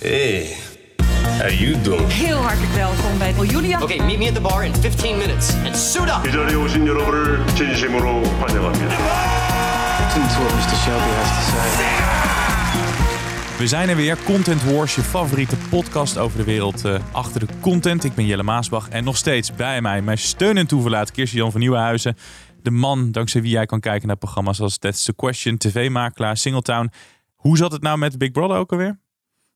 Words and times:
Hey, 0.00 0.56
how 1.38 1.48
you 1.48 1.80
doing? 1.82 2.12
Heel 2.12 2.36
hartelijk 2.36 2.72
welkom 2.72 3.18
bij 3.18 3.32
Julia. 3.46 3.82
Okay, 3.82 3.98
meet 3.98 4.18
me 4.18 4.26
at 4.28 4.34
the 4.34 4.40
bar 4.40 4.64
in 4.64 4.74
15 4.74 5.16
minutes 5.16 5.54
and 5.54 5.76
suit 5.76 6.08
up. 6.08 6.26
이 6.26 6.32
자리에 6.32 6.54
오신 6.54 6.86
여러분을 6.86 7.46
진심으로 7.54 8.22
환영합니다. 8.24 8.96
Listen 10.00 10.22
to 10.28 10.40
what 10.42 10.54
Mr. 10.54 10.76
Shelby 10.84 11.10
has 11.10 11.28
to 11.28 11.42
say. 11.50 11.68
We 13.58 13.66
zijn 13.66 13.88
er 13.88 13.96
weer. 13.96 14.16
Content 14.24 14.62
Wars, 14.64 14.94
je 14.94 15.02
favoriete 15.02 15.56
podcast 15.70 16.18
over 16.18 16.38
de 16.38 16.44
wereld 16.44 16.84
eh, 16.84 17.00
achter 17.12 17.40
de 17.40 17.46
content. 17.60 18.04
Ik 18.04 18.14
ben 18.14 18.26
Jelle 18.26 18.42
Maasbach 18.42 18.88
en 18.88 19.04
nog 19.04 19.16
steeds 19.16 19.54
bij 19.54 19.80
mij 19.80 20.02
mijn 20.02 20.18
steun 20.18 20.56
en 20.56 20.66
toeverlaat 20.66 21.10
Kirsten-Jan 21.10 21.50
van 21.50 21.60
Nieuwenhuizen. 21.60 22.16
De 22.62 22.70
man 22.70 23.12
dankzij 23.12 23.42
wie 23.42 23.50
jij 23.50 23.66
kan 23.66 23.80
kijken 23.80 24.06
naar 24.08 24.16
programma's 24.16 24.60
als 24.60 24.78
That's 24.78 25.04
the 25.04 25.14
Question, 25.14 25.56
TV-makelaar, 25.56 26.36
Singletown. 26.36 26.90
Hoe 27.34 27.56
zat 27.56 27.72
het 27.72 27.82
nou 27.82 27.98
met 27.98 28.18
Big 28.18 28.30
Brother 28.30 28.56
ook 28.56 28.72
alweer? 28.72 29.02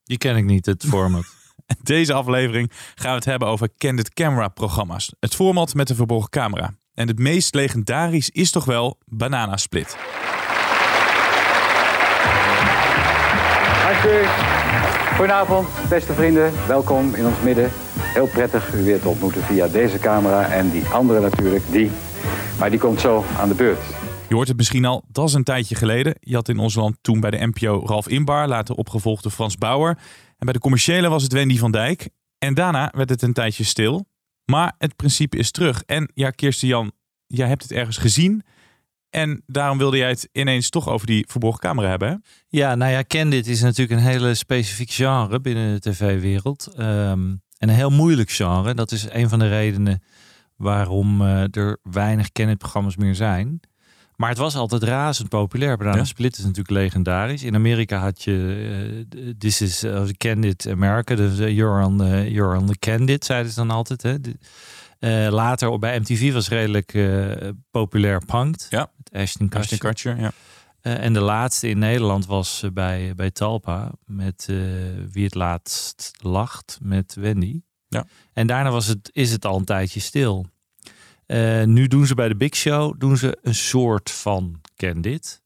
Die 0.09 0.17
ken 0.17 0.35
ik 0.35 0.45
niet, 0.45 0.65
het 0.65 0.85
format. 0.87 1.25
Deze 1.83 2.13
aflevering 2.13 2.71
gaan 2.95 3.09
we 3.09 3.15
het 3.15 3.25
hebben 3.25 3.47
over 3.47 3.69
Candid 3.77 4.13
Camera 4.13 4.47
programma's. 4.47 5.13
Het 5.19 5.35
format 5.35 5.73
met 5.73 5.87
de 5.87 5.95
verborgen 5.95 6.29
camera. 6.29 6.73
En 6.93 7.07
het 7.07 7.19
meest 7.19 7.53
legendarisch 7.55 8.29
is 8.29 8.51
toch 8.51 8.65
wel 8.65 8.97
Banana 9.05 9.57
Split. 9.57 9.97
Goedenavond, 15.15 15.67
beste 15.89 16.13
vrienden. 16.13 16.51
Welkom 16.67 17.13
in 17.13 17.25
ons 17.25 17.39
midden. 17.43 17.71
Heel 17.99 18.27
prettig 18.27 18.73
u 18.73 18.83
weer 18.83 19.01
te 19.01 19.07
ontmoeten 19.07 19.43
via 19.43 19.67
deze 19.67 19.99
camera 19.99 20.49
en 20.49 20.69
die 20.69 20.85
andere 20.85 21.19
natuurlijk, 21.19 21.63
die. 21.71 21.91
Maar 22.59 22.69
die 22.69 22.79
komt 22.79 23.01
zo 23.01 23.25
aan 23.39 23.49
de 23.49 23.55
beurt. 23.55 23.79
Je 24.29 24.35
hoort 24.35 24.47
het 24.47 24.57
misschien 24.57 24.85
al, 24.85 25.03
dat 25.07 25.27
is 25.27 25.33
een 25.33 25.43
tijdje 25.43 25.75
geleden. 25.75 26.15
Je 26.19 26.35
had 26.35 26.49
in 26.49 26.59
ons 26.59 26.75
land 26.75 26.97
toen 27.01 27.19
bij 27.19 27.31
de 27.31 27.45
NPO 27.45 27.85
Ralf 27.85 28.07
Inbar, 28.07 28.47
later 28.47 28.75
opgevolgd 28.75 29.23
door 29.23 29.31
Frans 29.31 29.57
Bauer. 29.57 29.89
En 30.37 30.45
bij 30.45 30.53
de 30.53 30.59
commerciële 30.59 31.09
was 31.09 31.23
het 31.23 31.33
Wendy 31.33 31.57
van 31.57 31.71
Dijk. 31.71 32.09
En 32.37 32.53
daarna 32.53 32.91
werd 32.95 33.09
het 33.09 33.21
een 33.21 33.33
tijdje 33.33 33.63
stil. 33.63 34.05
Maar 34.45 34.73
het 34.77 34.95
principe 34.95 35.37
is 35.37 35.51
terug. 35.51 35.83
En 35.85 36.11
ja, 36.13 36.29
Kirsten 36.29 36.67
Jan, 36.67 36.91
jij 37.27 37.47
hebt 37.47 37.61
het 37.61 37.71
ergens 37.71 37.97
gezien. 37.97 38.43
En 39.09 39.43
daarom 39.45 39.77
wilde 39.77 39.97
jij 39.97 40.09
het 40.09 40.29
ineens 40.31 40.69
toch 40.69 40.89
over 40.89 41.07
die 41.07 41.25
verborgen 41.27 41.59
camera 41.59 41.89
hebben. 41.89 42.23
Ja, 42.47 42.75
nou 42.75 42.91
ja, 42.91 43.03
Candid 43.03 43.47
is 43.47 43.61
natuurlijk 43.61 43.99
een 43.99 44.07
hele 44.07 44.33
specifiek 44.33 44.91
genre 44.91 45.41
binnen 45.41 45.73
de 45.73 45.91
tv-wereld. 45.91 46.67
Ehm, 46.75 47.35
en 47.57 47.69
een 47.69 47.75
heel 47.75 47.91
moeilijk 47.91 48.29
genre. 48.29 48.73
Dat 48.73 48.91
is 48.91 49.07
een 49.09 49.29
van 49.29 49.39
de 49.39 49.47
redenen 49.47 50.03
waarom 50.55 51.21
eh, 51.21 51.55
er 51.55 51.77
weinig 51.83 52.31
Candid-programma's 52.31 52.95
meer 52.95 53.15
zijn. 53.15 53.59
Maar 54.19 54.29
het 54.29 54.37
was 54.37 54.55
altijd 54.55 54.83
razend 54.83 55.29
populair. 55.29 55.77
Banana 55.77 55.97
Ja. 55.97 56.03
Split 56.03 56.37
is 56.37 56.43
natuurlijk 56.43 56.69
legendarisch. 56.69 57.43
In 57.43 57.55
Amerika 57.55 57.99
had 57.99 58.23
je 58.23 59.05
eh, 59.09 59.33
This 59.37 59.61
is 59.61 59.83
uh, 59.83 60.07
Candid 60.17 60.67
America. 60.67 61.15
Dus 61.15 61.39
eh, 61.39 61.55
you're, 61.55 61.85
on 61.85 61.97
the, 61.97 62.31
you're 62.31 62.57
on 62.57 62.65
the 62.65 62.79
Candid, 62.79 63.25
zeiden 63.25 63.51
ze 63.51 63.57
dan 63.57 63.71
altijd. 63.71 64.01
Hè. 64.01 64.21
De- 64.21 64.37
later 65.31 65.79
bij 65.79 65.99
MTV 65.99 66.33
was 66.33 66.49
redelijk 66.49 66.97
populair 67.71 68.25
Punked. 68.25 68.67
Ja. 68.69 68.91
Met 68.97 69.21
Ashton 69.21 69.49
Kutcher. 69.49 69.71
Ashton 69.71 69.89
Kutcher, 69.89 70.19
ja. 70.19 70.31
En 70.81 71.13
de 71.13 71.19
laatste 71.19 71.69
in 71.69 71.79
Nederland 71.79 72.25
was 72.25 72.63
bij, 72.73 73.13
bij 73.15 73.31
Talpa 73.31 73.91
met 74.05 74.47
Wie 75.11 75.25
het 75.25 75.35
laatst 75.35 76.11
lacht 76.21 76.79
met 76.81 77.15
Wendy. 77.19 77.61
Ja. 77.87 78.05
En 78.33 78.47
daarna 78.47 78.71
was 78.71 78.87
het, 78.87 79.09
is 79.13 79.31
het 79.31 79.45
al 79.45 79.57
een 79.57 79.65
tijdje 79.65 79.99
stil. 79.99 80.45
Eh, 81.29 81.63
nu 81.63 81.87
doen 81.87 82.07
ze 82.07 82.15
bij 82.15 82.27
de 82.27 82.35
Big 82.35 82.55
Show 82.55 82.99
doen 82.99 83.17
ze 83.17 83.37
een 83.41 83.55
soort 83.55 84.11
van 84.11 84.61
Candid. 84.75 85.41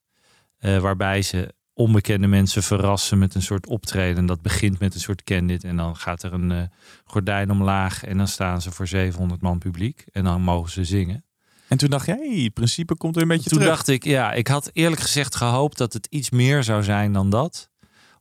Eh, 0.57 0.77
waarbij 0.77 1.21
ze 1.21 1.53
onbekende 1.73 2.27
mensen 2.27 2.63
verrassen 2.63 3.19
met 3.19 3.35
een 3.35 3.41
soort 3.41 3.67
optreden. 3.67 4.25
Dat 4.25 4.41
begint 4.41 4.79
met 4.79 4.93
een 4.93 4.99
soort 4.99 5.23
Candid. 5.23 5.63
En 5.63 5.75
dan 5.75 5.95
gaat 5.95 6.23
er 6.23 6.33
een 6.33 6.51
eh, 6.51 6.63
gordijn 7.05 7.51
omlaag. 7.51 8.03
En 8.03 8.17
dan 8.17 8.27
staan 8.27 8.61
ze 8.61 8.71
voor 8.71 8.87
700 8.87 9.41
man 9.41 9.57
publiek. 9.57 10.05
En 10.11 10.23
dan 10.23 10.41
mogen 10.41 10.71
ze 10.71 10.83
zingen. 10.83 11.25
En 11.67 11.77
toen 11.77 11.89
dacht 11.89 12.05
jij, 12.05 12.17
hey, 12.17 12.43
het 12.43 12.53
principe 12.53 12.95
komt 12.95 13.13
weer 13.13 13.23
een 13.23 13.29
beetje 13.29 13.49
Toen 13.49 13.59
terug. 13.59 13.75
dacht 13.75 13.87
ik, 13.87 14.03
ja, 14.03 14.33
ik 14.33 14.47
had 14.47 14.69
eerlijk 14.73 15.01
gezegd 15.01 15.35
gehoopt 15.35 15.77
dat 15.77 15.93
het 15.93 16.07
iets 16.09 16.29
meer 16.29 16.63
zou 16.63 16.83
zijn 16.83 17.13
dan 17.13 17.29
dat. 17.29 17.69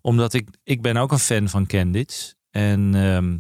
Omdat 0.01 0.33
ik, 0.33 0.49
ik 0.65 0.83
ben 0.83 0.97
ook 0.97 1.13
een 1.13 1.19
fan 1.19 1.49
van 1.49 1.67
Candids. 1.67 2.35
En 2.51 2.95
ehm, 2.95 3.39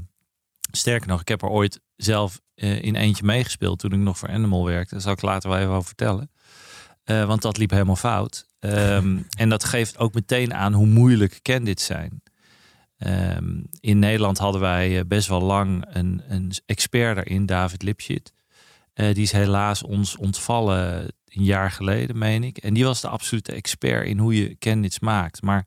sterker 0.72 1.08
nog, 1.08 1.20
ik 1.20 1.28
heb 1.28 1.42
er 1.42 1.48
ooit 1.48 1.80
zelf 2.04 2.40
eh, 2.54 2.82
in 2.82 2.94
eentje 2.94 3.24
meegespeeld 3.24 3.78
toen 3.78 3.92
ik 3.92 3.98
nog 3.98 4.18
voor 4.18 4.28
Animal 4.28 4.64
werkte. 4.64 4.94
Daar 4.94 5.02
zal 5.02 5.12
ik 5.12 5.22
later 5.22 5.50
wel 5.50 5.58
even 5.58 5.72
over 5.72 5.86
vertellen. 5.86 6.30
Eh, 7.04 7.24
want 7.24 7.42
dat 7.42 7.58
liep 7.58 7.70
helemaal 7.70 7.96
fout. 7.96 8.46
Ehm, 8.58 9.18
en 9.42 9.48
dat 9.48 9.64
geeft 9.64 9.98
ook 9.98 10.14
meteen 10.14 10.54
aan 10.54 10.72
hoe 10.72 10.86
moeilijk 10.86 11.38
Candids 11.42 11.84
zijn. 11.84 12.22
Ehm, 12.98 13.60
in 13.80 13.98
Nederland 13.98 14.38
hadden 14.38 14.60
wij 14.60 14.98
eh, 14.98 15.04
best 15.06 15.28
wel 15.28 15.40
lang 15.40 15.84
een, 15.88 16.22
een 16.28 16.52
expert 16.66 17.14
daarin, 17.14 17.46
David 17.46 17.82
Lipschitz. 17.82 18.30
Eh, 18.92 19.14
die 19.14 19.22
is 19.22 19.32
helaas 19.32 19.82
ons 19.82 20.16
ontvallen 20.16 21.02
een 21.28 21.44
jaar 21.44 21.70
geleden, 21.70 22.18
meen 22.18 22.44
ik. 22.44 22.58
En 22.58 22.74
die 22.74 22.84
was 22.84 23.00
de 23.00 23.08
absolute 23.08 23.52
expert 23.52 24.06
in 24.06 24.18
hoe 24.18 24.36
je 24.36 24.58
candidates 24.58 24.98
maakt. 24.98 25.42
Maar 25.42 25.66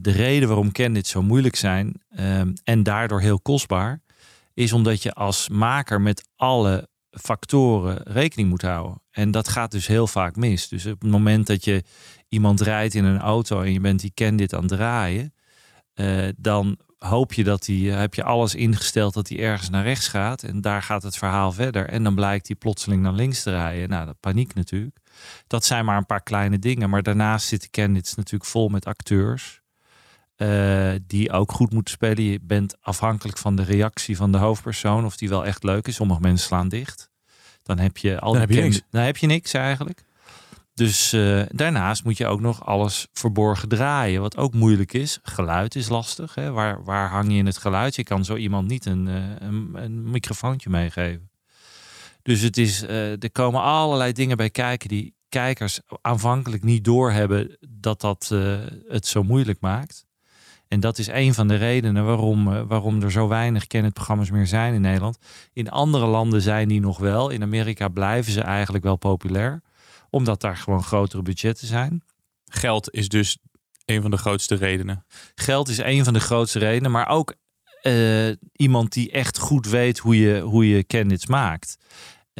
de 0.00 0.10
reden 0.10 0.48
waarom 0.48 0.72
candidates 0.72 1.10
zo 1.10 1.22
moeilijk 1.22 1.56
zijn 1.56 2.02
ehm, 2.10 2.52
en 2.64 2.82
daardoor 2.82 3.20
heel 3.20 3.40
kostbaar, 3.40 4.00
is 4.54 4.72
omdat 4.72 5.02
je 5.02 5.12
als 5.12 5.48
maker 5.48 6.00
met 6.00 6.28
alle 6.36 6.88
factoren 7.10 8.02
rekening 8.02 8.48
moet 8.48 8.62
houden. 8.62 9.02
En 9.10 9.30
dat 9.30 9.48
gaat 9.48 9.70
dus 9.70 9.86
heel 9.86 10.06
vaak 10.06 10.36
mis. 10.36 10.68
Dus 10.68 10.86
op 10.86 11.00
het 11.00 11.10
moment 11.10 11.46
dat 11.46 11.64
je 11.64 11.82
iemand 12.28 12.60
rijdt 12.60 12.94
in 12.94 13.04
een 13.04 13.20
auto 13.20 13.60
en 13.60 13.72
je 13.72 13.80
bent 13.80 14.00
die 14.00 14.12
candidate 14.14 14.56
aan 14.56 14.62
het 14.62 14.72
draaien, 14.72 15.34
eh, 15.94 16.28
dan 16.36 16.78
hoop 16.98 17.32
je 17.32 17.44
dat 17.44 17.64
die, 17.64 17.90
heb 17.90 18.14
je 18.14 18.22
alles 18.22 18.54
ingesteld 18.54 19.14
dat 19.14 19.28
hij 19.28 19.38
ergens 19.38 19.70
naar 19.70 19.84
rechts 19.84 20.08
gaat. 20.08 20.42
En 20.42 20.60
daar 20.60 20.82
gaat 20.82 21.02
het 21.02 21.16
verhaal 21.16 21.52
verder. 21.52 21.88
En 21.88 22.02
dan 22.02 22.14
blijkt 22.14 22.46
hij 22.46 22.56
plotseling 22.56 23.02
naar 23.02 23.12
links 23.12 23.42
te 23.42 23.50
rijden. 23.50 23.88
Nou, 23.88 24.06
dat 24.06 24.20
paniek 24.20 24.54
natuurlijk. 24.54 24.96
Dat 25.46 25.64
zijn 25.64 25.84
maar 25.84 25.96
een 25.96 26.06
paar 26.06 26.22
kleine 26.22 26.58
dingen. 26.58 26.90
Maar 26.90 27.02
daarnaast 27.02 27.46
zitten 27.46 27.70
candidates 27.70 28.14
natuurlijk 28.14 28.50
vol 28.50 28.68
met 28.68 28.86
acteurs. 28.86 29.59
Eh, 30.40 30.92
die 31.06 31.32
ook 31.32 31.52
goed 31.52 31.72
moeten 31.72 31.92
spelen. 31.92 32.24
Je 32.24 32.38
bent 32.42 32.76
afhankelijk 32.80 33.38
van 33.38 33.56
de 33.56 33.62
reactie 33.62 34.16
van 34.16 34.32
de 34.32 34.38
hoofdpersoon. 34.38 35.04
Of 35.04 35.16
die 35.16 35.28
wel 35.28 35.46
echt 35.46 35.62
leuk 35.62 35.86
is. 35.86 35.94
Sommige 35.94 36.20
mensen 36.20 36.46
slaan 36.46 36.68
dicht. 36.68 37.10
Dan 37.62 37.78
heb 37.78 37.96
je 37.96 38.20
al 38.20 38.32
Dan 38.32 38.40
heb 38.40 38.50
je 38.50 38.60
niks. 38.60 38.80
Dan 38.90 39.02
heb 39.02 39.16
je 39.16 39.26
niks 39.26 39.52
eigenlijk. 39.52 40.04
Dus 40.74 41.12
eh, 41.12 41.42
daarnaast 41.48 42.04
moet 42.04 42.16
je 42.16 42.26
ook 42.26 42.40
nog 42.40 42.66
alles 42.66 43.08
verborgen 43.12 43.68
draaien. 43.68 44.20
Wat 44.20 44.36
ook 44.36 44.54
moeilijk 44.54 44.92
is. 44.92 45.18
Geluid 45.22 45.74
is 45.74 45.88
lastig. 45.88 46.34
Hè? 46.34 46.50
Waar, 46.50 46.84
waar 46.84 47.10
hang 47.10 47.32
je 47.32 47.38
in 47.38 47.46
het 47.46 47.58
geluid? 47.58 47.96
Je 47.96 48.04
kan 48.04 48.24
zo 48.24 48.36
iemand 48.36 48.68
niet 48.68 48.86
een, 48.86 49.08
eh, 49.08 49.46
een, 49.48 49.70
een 49.74 50.10
microfoontje 50.10 50.70
meegeven. 50.70 51.30
Dus 52.22 52.40
het 52.40 52.56
is, 52.56 52.82
er 52.82 53.32
komen 53.32 53.62
allerlei 53.62 54.12
dingen 54.12 54.36
bij 54.36 54.50
kijken 54.50 54.88
die 54.88 55.14
kijkers 55.28 55.80
aanvankelijk 56.00 56.62
niet 56.62 56.84
doorhebben 56.84 57.56
dat 57.68 58.00
dat 58.00 58.28
het 58.88 59.06
zo 59.06 59.22
moeilijk 59.22 59.60
maakt. 59.60 60.08
En 60.70 60.80
dat 60.80 60.98
is 60.98 61.06
een 61.06 61.34
van 61.34 61.48
de 61.48 61.54
redenen 61.54 62.04
waarom, 62.04 62.52
eh, 62.52 62.62
waarom 62.66 63.02
er 63.02 63.10
zo 63.10 63.28
weinig 63.28 63.66
kennetprogramma's 63.66 64.30
meer 64.30 64.46
zijn 64.46 64.74
in 64.74 64.80
Nederland. 64.80 65.18
In 65.52 65.70
andere 65.70 66.06
landen 66.06 66.42
zijn 66.42 66.68
die 66.68 66.80
nog 66.80 66.98
wel. 66.98 67.30
In 67.30 67.42
Amerika 67.42 67.88
blijven 67.88 68.32
ze 68.32 68.40
eigenlijk 68.40 68.84
wel 68.84 68.96
populair. 68.96 69.62
Omdat 70.10 70.40
daar 70.40 70.56
gewoon 70.56 70.82
grotere 70.82 71.22
budgetten 71.22 71.66
zijn. 71.66 72.04
Geld 72.44 72.90
is 72.90 73.08
dus 73.08 73.38
een 73.84 74.02
van 74.02 74.10
de 74.10 74.16
grootste 74.16 74.54
redenen. 74.54 75.04
Geld 75.34 75.68
is 75.68 75.78
een 75.78 76.04
van 76.04 76.12
de 76.12 76.20
grootste 76.20 76.58
redenen. 76.58 76.90
Maar 76.90 77.08
ook 77.08 77.34
eh, 77.82 78.30
iemand 78.52 78.92
die 78.92 79.10
echt 79.10 79.38
goed 79.38 79.66
weet 79.66 79.98
hoe 79.98 80.18
je, 80.18 80.40
hoe 80.40 80.68
je 80.68 80.86
candidates 80.86 81.26
maakt. 81.26 81.76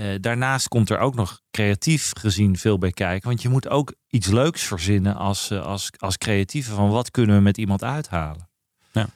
Eh, 0.00 0.14
daarnaast 0.20 0.68
komt 0.68 0.90
er 0.90 0.98
ook 0.98 1.14
nog 1.14 1.40
creatief 1.50 2.12
gezien 2.18 2.56
veel 2.56 2.78
bij 2.78 2.90
kijken. 2.90 3.28
Want 3.28 3.42
je 3.42 3.48
moet 3.48 3.68
ook 3.68 3.94
iets 4.08 4.26
leuks 4.26 4.62
verzinnen 4.62 5.16
als, 5.16 5.50
eh, 5.50 5.62
als, 5.62 5.90
als 5.98 6.18
creatieve. 6.18 6.74
Van 6.74 6.90
wat 6.90 7.10
kunnen 7.10 7.36
we 7.36 7.42
met 7.42 7.58
iemand 7.58 7.84
uithalen? 7.84 8.48
Ja. 8.92 9.08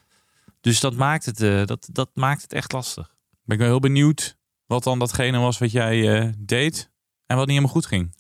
Dus 0.60 0.80
dat 0.80 0.94
maakt, 0.94 1.25
het, 1.25 1.40
eh, 1.40 1.64
dat, 1.64 1.88
dat 1.92 2.10
maakt 2.14 2.42
het 2.42 2.52
echt 2.52 2.72
lastig. 2.72 3.14
Ben 3.44 3.56
ik 3.56 3.62
wel 3.62 3.70
heel 3.70 3.81
benieuwd 3.81 4.36
wat 4.66 4.84
dan 4.84 4.98
datgene 4.98 5.38
was 5.38 5.58
wat 5.58 5.70
jij 5.72 6.34
deed 6.38 6.90
en 7.26 7.37
wat 7.37 7.46
niet 7.46 7.56
helemaal 7.56 7.75
goed 7.75 7.87
ging. 7.87 8.14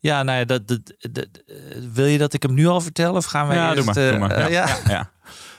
Ja, 0.00 0.22
nou 0.22 0.38
ja, 0.38 0.44
dat, 0.44 0.68
dat, 0.68 0.80
dat- 1.10 1.28
eh, 1.46 1.54
wil 1.92 2.06
je 2.06 2.18
dat 2.18 2.32
ik 2.34 2.42
hem 2.42 2.54
nu 2.54 2.66
al 2.66 2.80
vertel? 2.80 3.14
Of 3.14 3.24
gaan 3.24 3.48
we 3.48 3.54
ja, 3.54 3.74
eerst... 3.74 3.76
doe 3.94 3.94
maar. 3.94 4.04
eh, 4.04 4.10
doe 4.10 4.18
maar. 4.18 4.30
eh, 4.30 4.50
Ja. 4.86 5.10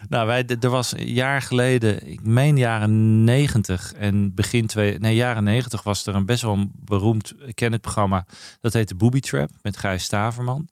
Nou, 0.09 0.27
wij, 0.27 0.45
er 0.59 0.69
was 0.69 0.97
een 0.97 1.07
jaar 1.13 1.41
geleden, 1.41 2.07
ik 2.11 2.23
meen 2.23 2.57
jaren 2.57 3.23
90 3.23 3.93
en 3.93 4.33
begin 4.35 4.67
twee, 4.67 4.99
nee, 4.99 5.15
jaren 5.15 5.43
90 5.43 5.83
was 5.83 6.05
er 6.05 6.15
een 6.15 6.25
best 6.25 6.41
wel 6.41 6.53
een 6.53 6.71
beroemd 6.75 7.33
kennetprogramma. 7.53 8.25
Dat 8.61 8.73
heette 8.73 8.95
Booby 8.95 9.19
Trap 9.19 9.49
met 9.61 9.77
Gijs 9.77 10.03
Staverman. 10.03 10.67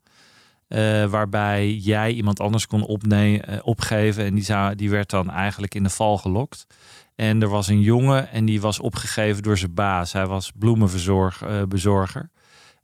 Waarbij 1.10 1.74
jij 1.74 2.12
iemand 2.12 2.40
anders 2.40 2.68
kon 2.68 2.86
opne- 2.86 3.40
eh, 3.40 3.58
opgeven 3.62 4.26
en 4.26 4.34
die, 4.34 4.44
zou, 4.44 4.76
die 4.76 4.90
werd 4.90 5.10
dan 5.10 5.30
eigenlijk 5.32 5.76
in 5.76 5.84
de 5.84 5.90
val 5.90 6.18
gelokt. 6.18 6.68
En 7.16 7.42
er 7.42 7.50
was 7.50 7.68
een 7.68 7.82
jongen 7.82 8.32
en 8.32 8.46
die 8.46 8.62
was 8.62 8.80
opgegeven 8.80 9.44
door 9.44 9.58
zijn 9.58 9.74
baas. 9.74 10.14
Hij 10.14 10.26
was 10.28 10.52
bloemenbezorger. 10.56 12.30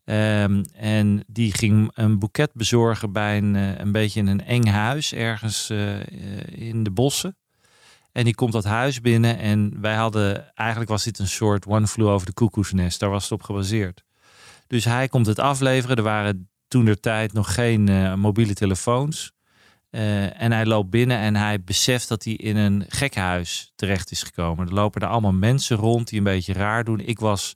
Ehm, 0.06 0.64
en 0.74 1.24
die 1.28 1.54
ging 1.54 1.92
een 1.94 2.20
boeket 2.20 2.54
bezorgen 2.54 3.12
bij 3.12 3.38
een, 3.38 3.56
eh, 3.56 3.78
een 3.78 3.92
beetje 3.92 4.22
een 4.22 4.46
eng 4.46 4.68
huis 4.68 5.14
ergens 5.14 5.70
eh, 5.70 6.00
eh, 6.00 6.08
in 6.48 6.84
de 6.84 6.92
bossen. 6.92 7.38
En 8.12 8.24
die 8.24 8.36
komt 8.36 8.52
dat 8.52 8.64
huis 8.64 9.02
binnen 9.02 9.38
en 9.38 9.82
wij 9.82 9.96
hadden, 9.96 10.56
eigenlijk 10.56 10.90
was 10.90 11.04
dit 11.04 11.20
een 11.20 11.28
soort 11.28 11.66
One 11.66 11.88
Flew 11.88 12.08
over 12.08 12.26
de 12.26 12.34
koekoesnest. 12.34 13.00
Daar 13.00 13.10
was 13.10 13.24
het 13.24 13.32
op 13.32 13.44
gebaseerd. 13.44 14.04
Dus 14.68 14.86
hij 14.86 15.08
komt 15.08 15.26
het 15.26 15.40
afleveren. 15.40 15.98
Er 15.98 16.04
waren 16.04 16.50
toen 16.68 16.86
der 16.86 17.00
tijd 17.00 17.34
nog 17.34 17.54
geen 17.54 18.20
mobiele 18.20 18.54
telefoons. 18.54 19.32
En 19.90 20.52
hij 20.52 20.66
loopt 20.66 20.90
binnen 20.90 21.18
en 21.18 21.36
hij 21.36 21.64
beseft 21.64 22.08
dat 22.08 22.24
hij 22.24 22.34
in 22.34 22.58
een 22.58 22.86
gekhuis 22.88 23.72
terecht 23.76 24.12
is 24.12 24.24
gekomen. 24.24 24.68
Er 24.68 24.74
lopen 24.74 25.02
er 25.02 25.08
allemaal 25.08 25.34
mensen 25.34 25.78
rond 25.78 26.08
die 26.08 26.18
een 26.18 26.24
beetje 26.24 26.54
raar 26.54 26.84
doen. 26.84 27.00
Ik 27.00 27.20
was 27.20 27.56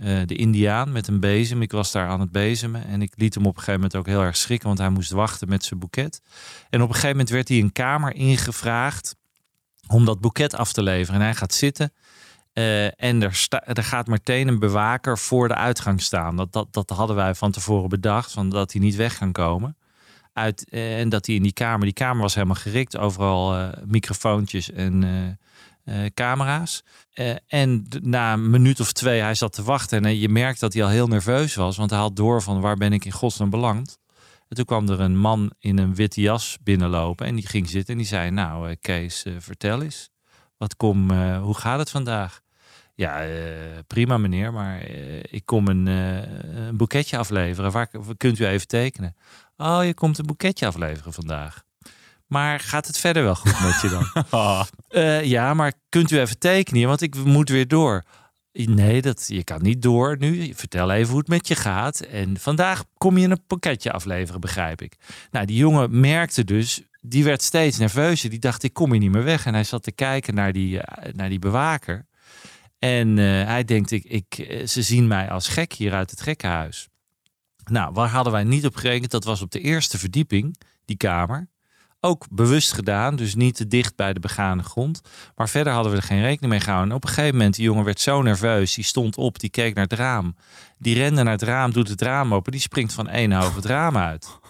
eh, 0.00 0.20
de 0.26 0.34
Indiaan 0.36 0.92
met 0.92 1.08
een 1.08 1.20
bezem. 1.20 1.62
Ik 1.62 1.72
was 1.72 1.92
daar 1.92 2.08
aan 2.08 2.20
het 2.20 2.32
bezemen. 2.32 2.86
En 2.86 3.02
ik 3.02 3.12
liet 3.16 3.34
hem 3.34 3.42
op 3.46 3.52
een 3.52 3.58
gegeven 3.58 3.80
moment 3.80 3.96
ook 3.96 4.06
heel 4.06 4.22
erg 4.22 4.36
schrikken, 4.36 4.66
want 4.66 4.78
hij 4.80 4.88
moest 4.88 5.10
wachten 5.10 5.48
met 5.48 5.64
zijn 5.64 5.80
boeket. 5.80 6.20
En 6.70 6.82
op 6.82 6.88
een 6.88 6.94
gegeven 6.94 7.10
moment 7.16 7.28
werd 7.28 7.48
hij 7.48 7.58
een 7.58 7.72
kamer 7.72 8.14
ingevraagd 8.14 9.16
om 9.86 10.04
dat 10.04 10.20
boeket 10.20 10.54
af 10.54 10.72
te 10.72 10.82
leveren. 10.82 11.20
En 11.20 11.26
hij 11.26 11.34
gaat 11.34 11.54
zitten. 11.54 11.92
eh, 12.52 12.84
en 13.02 13.22
er, 13.22 13.46
er 13.48 13.84
gaat 13.84 14.06
meteen 14.06 14.48
een 14.48 14.58
bewaker 14.58 15.18
voor 15.18 15.48
de 15.48 15.54
uitgang 15.54 16.00
staan. 16.02 16.36
Dat, 16.36 16.52
dat, 16.52 16.72
dat 16.72 16.90
hadden 16.90 17.16
wij 17.16 17.34
van 17.34 17.50
tevoren 17.50 17.88
bedacht, 17.88 18.32
van 18.32 18.48
dat 18.48 18.72
hij 18.72 18.80
niet 18.80 18.96
weg 18.96 19.18
kan 19.18 19.32
komen. 19.32 19.76
Uit, 20.32 20.68
eh, 20.70 21.00
en 21.00 21.08
dat 21.08 21.26
hij 21.26 21.34
in 21.34 21.42
die 21.42 21.52
kamer, 21.52 21.84
die 21.84 21.92
kamer 21.92 22.22
was 22.22 22.34
helemaal 22.34 22.56
gerikt, 22.56 22.96
overal 22.96 23.70
microfoontjes 23.86 24.70
en 24.72 25.04
camera's. 26.14 26.82
Eh, 27.12 27.34
en 27.46 27.86
na 28.02 28.32
een 28.32 28.50
minuut 28.50 28.80
of 28.80 28.92
twee, 28.92 29.20
hij 29.20 29.34
zat 29.34 29.52
te 29.52 29.62
wachten 29.62 29.98
en 29.98 30.04
eh, 30.04 30.20
je 30.20 30.28
merkt 30.28 30.60
dat 30.60 30.72
hij 30.72 30.82
al 30.82 30.88
heel 30.88 31.06
nerveus 31.06 31.54
was, 31.54 31.76
want 31.76 31.90
hij 31.90 31.98
had 31.98 32.16
door 32.16 32.42
van 32.42 32.60
waar 32.60 32.76
ben 32.76 32.92
ik 32.92 33.04
in 33.04 33.12
godsnaam 33.12 33.50
beland. 33.50 33.98
En 34.48 34.56
toen 34.56 34.64
kwam 34.64 34.88
er 34.88 35.00
een 35.00 35.18
man 35.18 35.52
in 35.58 35.78
een 35.78 35.94
witte 35.94 36.20
jas 36.20 36.58
binnenlopen 36.62 37.26
en 37.26 37.34
die 37.34 37.46
ging 37.46 37.68
zitten 37.68 37.92
en 37.92 38.00
die 38.00 38.08
zei, 38.08 38.30
nou 38.30 38.68
eh, 38.68 38.76
Kees, 38.80 39.24
eh, 39.24 39.32
vertel 39.38 39.82
eens, 39.82 40.10
wat 40.56 40.76
kom, 40.76 41.10
eh, 41.10 41.42
hoe 41.42 41.56
gaat 41.56 41.78
het 41.78 41.90
vandaag? 41.90 42.42
Ja, 42.94 43.24
eh, 43.24 43.78
prima 43.86 44.18
meneer, 44.18 44.52
maar 44.52 44.80
eh, 44.80 45.22
ik 45.22 45.42
kom 45.44 45.68
een, 45.68 45.88
eh, 45.88 46.66
een 46.66 46.76
boeketje 46.76 47.18
afleveren. 47.18 47.70
Waar 47.70 47.90
kunt 48.16 48.38
u 48.38 48.46
even 48.46 48.66
tekenen? 48.66 49.16
Oh, 49.56 49.84
je 49.84 49.94
komt 49.94 50.18
een 50.18 50.26
boeketje 50.26 50.66
afleveren 50.66 51.12
vandaag. 51.12 51.62
Maar 52.32 52.60
gaat 52.60 52.86
het 52.86 52.98
verder 52.98 53.22
wel 53.22 53.34
goed 53.34 53.60
met 53.60 53.80
je 53.80 53.88
dan? 53.88 54.06
Eh, 54.88 55.24
ja, 55.24 55.54
maar 55.54 55.72
kunt 55.88 56.10
u 56.10 56.20
even 56.20 56.38
tekenen? 56.38 56.88
Want 56.88 57.00
ik 57.00 57.14
moet 57.24 57.48
weer 57.48 57.68
door. 57.68 58.04
Nee, 58.52 59.02
dat, 59.02 59.24
je 59.28 59.44
kan 59.44 59.62
niet 59.62 59.82
door 59.82 60.16
nu. 60.18 60.54
Vertel 60.54 60.90
even 60.90 61.10
hoe 61.10 61.18
het 61.18 61.28
met 61.28 61.48
je 61.48 61.54
gaat. 61.54 62.00
En 62.00 62.38
vandaag 62.38 62.84
kom 62.98 63.18
je 63.18 63.28
een 63.28 63.46
pakketje 63.46 63.92
afleveren, 63.92 64.40
begrijp 64.40 64.82
ik. 64.82 64.96
Nou, 65.30 65.46
die 65.46 65.56
jongen 65.56 66.00
merkte 66.00 66.44
dus, 66.44 66.82
die 67.00 67.24
werd 67.24 67.42
steeds 67.42 67.78
nerveuzer. 67.78 68.30
Die 68.30 68.38
dacht, 68.38 68.62
ik 68.62 68.72
kom 68.72 68.90
hier 68.90 69.00
niet 69.00 69.10
meer 69.10 69.24
weg. 69.24 69.46
En 69.46 69.54
hij 69.54 69.64
zat 69.64 69.82
te 69.82 69.92
kijken 69.92 70.34
naar 70.34 70.52
die, 70.52 70.80
eh, 70.80 71.12
naar 71.14 71.28
die 71.28 71.38
bewaker. 71.38 72.06
En 72.78 73.18
eh, 73.18 73.24
hij 73.24 73.64
denkt, 73.64 73.90
ik, 73.90 74.04
ik, 74.04 74.34
ze 74.68 74.82
zien 74.82 75.06
mij 75.06 75.30
als 75.30 75.48
gek 75.48 75.72
hier 75.72 75.92
uit 75.92 76.10
het 76.10 76.20
gekkenhuis. 76.20 76.88
Nou, 77.64 77.92
waar 77.92 78.08
hadden 78.08 78.32
wij 78.32 78.44
niet 78.44 78.66
op 78.66 78.76
gerekend? 78.76 79.10
Dat 79.10 79.24
was 79.24 79.42
op 79.42 79.50
de 79.50 79.60
eerste 79.60 79.98
verdieping, 79.98 80.56
die 80.84 80.96
kamer. 80.96 81.50
Ook 82.04 82.26
bewust 82.30 82.72
gedaan, 82.72 83.16
dus 83.16 83.34
niet 83.34 83.56
te 83.56 83.66
dicht 83.66 83.96
bij 83.96 84.12
de 84.12 84.20
begane 84.20 84.62
grond. 84.62 85.00
Maar 85.36 85.48
verder 85.48 85.72
hadden 85.72 85.92
we 85.92 85.98
er 85.98 86.04
geen 86.04 86.22
rekening 86.22 86.52
mee 86.52 86.60
gehouden. 86.60 86.90
En 86.90 86.96
op 86.96 87.04
een 87.04 87.08
gegeven 87.08 87.36
moment, 87.36 87.54
die 87.54 87.64
jongen 87.64 87.84
werd 87.84 88.00
zo 88.00 88.22
nerveus. 88.22 88.74
Die 88.74 88.84
stond 88.84 89.16
op, 89.16 89.38
die 89.38 89.50
keek 89.50 89.74
naar 89.74 89.84
het 89.84 89.92
raam. 89.92 90.36
Die 90.78 90.94
rende 90.94 91.22
naar 91.22 91.32
het 91.32 91.42
raam, 91.42 91.72
doet 91.72 91.88
het 91.88 92.02
raam 92.02 92.34
open. 92.34 92.52
Die 92.52 92.60
springt 92.60 92.92
van 92.92 93.08
één 93.08 93.32
hoofd 93.32 93.54
het 93.54 93.64
raam 93.64 93.96
uit. 93.96 94.40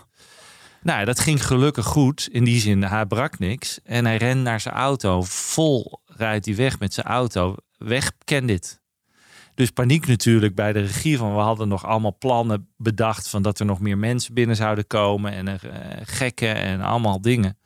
Nou, 0.83 1.05
dat 1.05 1.21
ging 1.21 1.47
gelukkig 1.47 1.87
goed. 1.87 2.29
In 2.31 2.45
die 2.45 2.61
zin, 2.61 2.83
hij 2.83 3.07
brak 3.07 3.39
niks. 3.39 3.81
En 3.85 4.05
hij 4.05 4.17
rent 4.17 4.43
naar 4.43 4.61
zijn 4.61 4.75
auto. 4.75 5.23
Vol 5.23 6.01
rijdt 6.07 6.47
hij 6.47 6.57
weg 6.57 6.79
met 6.79 6.95
zijn 6.95 7.07
auto. 7.07 7.57
Weg, 7.79 8.13
ken 8.25 8.47
dit. 8.47 8.82
Dus 9.55 9.71
paniek 9.71 10.07
natuurlijk 10.07 10.55
bij 10.55 10.73
de 10.73 10.81
regie 10.81 11.19
van 11.19 11.35
we 11.35 11.41
hadden 11.41 11.69
nog 11.69 11.87
allemaal 11.87 12.17
plannen 12.19 12.69
bedacht 12.77 13.29
van 13.29 13.43
dat 13.43 13.59
er 13.59 13.67
nog 13.67 13.81
meer 13.81 13.99
mensen 13.99 14.35
binnen 14.35 14.57
zouden 14.57 14.87
komen 14.87 15.33
en 15.33 15.49
eh, 15.49 15.59
gekken 16.03 16.55
en 16.55 16.81
allemaal 16.81 17.21
dingen. 17.21 17.57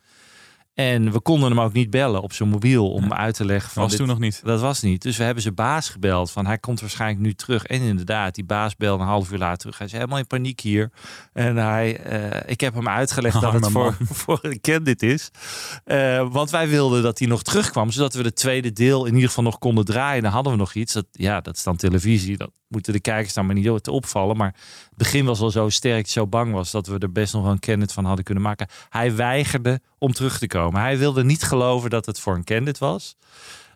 En 0.77 1.11
we 1.11 1.19
konden 1.19 1.49
hem 1.49 1.59
ook 1.59 1.73
niet 1.73 1.89
bellen 1.89 2.21
op 2.21 2.33
zijn 2.33 2.49
mobiel 2.49 2.91
om 2.91 3.13
uit 3.13 3.35
te 3.35 3.45
leggen 3.45 3.71
van 3.71 3.81
was 3.81 3.91
dit- 3.91 3.99
toen 3.99 4.09
nog 4.09 4.19
niet. 4.19 4.41
dat 4.43 4.59
was 4.59 4.81
niet. 4.81 5.01
Dus 5.01 5.17
we 5.17 5.23
hebben 5.23 5.43
zijn 5.43 5.55
baas 5.55 5.89
gebeld 5.89 6.31
van 6.31 6.45
hij 6.45 6.57
komt 6.57 6.79
waarschijnlijk 6.81 7.19
nu 7.21 7.33
terug. 7.33 7.65
En 7.65 7.81
inderdaad, 7.81 8.35
die 8.35 8.43
baas 8.45 8.75
belde 8.75 9.03
een 9.03 9.09
half 9.09 9.31
uur 9.31 9.37
later 9.37 9.57
terug. 9.57 9.77
Hij 9.77 9.87
is 9.87 9.93
helemaal 9.93 10.17
in 10.17 10.27
paniek 10.27 10.59
hier. 10.59 10.91
En 11.33 11.55
hij, 11.55 11.97
eh, 11.99 12.51
ik 12.51 12.59
heb 12.59 12.73
hem 12.73 12.87
uitgelegd 12.87 13.41
dat 13.41 13.53
het 13.53 13.67
voor, 13.71 13.97
voor 14.23 14.39
een 14.41 14.61
candid 14.61 15.03
is. 15.03 15.31
Eh, 15.83 16.27
want 16.31 16.49
wij 16.49 16.67
wilden 16.69 17.03
dat 17.03 17.19
hij 17.19 17.27
nog 17.27 17.43
terugkwam. 17.43 17.91
Zodat 17.91 18.13
we 18.13 18.23
de 18.23 18.33
tweede 18.33 18.71
deel 18.73 19.05
in 19.05 19.13
ieder 19.13 19.27
geval 19.27 19.43
nog 19.43 19.57
konden 19.59 19.85
draaien. 19.85 20.23
Dan 20.23 20.31
hadden 20.31 20.51
we 20.51 20.57
nog 20.57 20.73
iets. 20.73 20.93
Dat, 20.93 21.05
ja, 21.11 21.41
dat 21.41 21.55
is 21.55 21.63
dan 21.63 21.75
televisie. 21.75 22.37
Dat 22.37 22.51
moeten 22.67 22.93
de 22.93 22.99
kijkers 22.99 23.33
dan 23.33 23.45
maar 23.45 23.55
niet 23.55 23.83
te 23.83 23.91
opvallen. 23.91 24.37
Maar 24.37 24.53
het 24.89 24.97
begin 24.97 25.25
was 25.25 25.39
al 25.39 25.51
zo 25.51 25.69
sterk, 25.69 26.07
zo 26.07 26.27
bang 26.27 26.53
was. 26.53 26.71
Dat 26.71 26.87
we 26.87 26.97
er 26.97 27.11
best 27.11 27.33
nog 27.33 27.43
wel 27.43 27.51
een 27.51 27.59
candid 27.59 27.93
van 27.93 28.05
hadden 28.05 28.25
kunnen 28.25 28.43
maken. 28.43 28.67
Hij 28.89 29.15
weigerde 29.15 29.79
om 29.97 30.13
terug 30.13 30.37
te 30.37 30.47
komen. 30.47 30.81
Hij 30.81 30.97
wilde 30.97 31.23
niet 31.23 31.43
geloven 31.43 31.89
dat 31.89 32.05
het 32.05 32.19
voor 32.19 32.35
een 32.35 32.43
candid 32.43 32.77
was. 32.77 33.15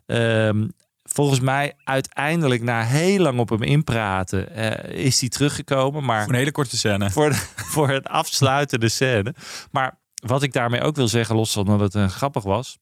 Ehm, 0.06 0.66
volgens 1.02 1.40
mij 1.40 1.74
uiteindelijk 1.84 2.62
na 2.62 2.82
heel 2.82 3.18
lang 3.18 3.38
op 3.38 3.48
hem 3.48 3.62
inpraten 3.62 4.54
eh, 4.54 5.04
is 5.04 5.20
hij 5.20 5.28
teruggekomen. 5.28 6.04
Maar 6.04 6.28
Een 6.28 6.34
hele 6.34 6.52
korte 6.52 6.76
scène. 6.76 7.10
voor, 7.10 7.28
de, 7.28 7.46
voor 7.74 7.88
het 7.88 8.08
afsluitende 8.08 8.88
scène. 8.88 9.34
Maar 9.70 10.00
wat 10.14 10.42
ik 10.42 10.52
daarmee 10.52 10.80
ook 10.80 10.96
wil 10.96 11.08
zeggen, 11.08 11.36
los 11.36 11.52
van 11.52 11.64
dat 11.64 11.80
het 11.80 11.94
uh, 11.94 12.08
grappig 12.08 12.42
was, 12.42 12.78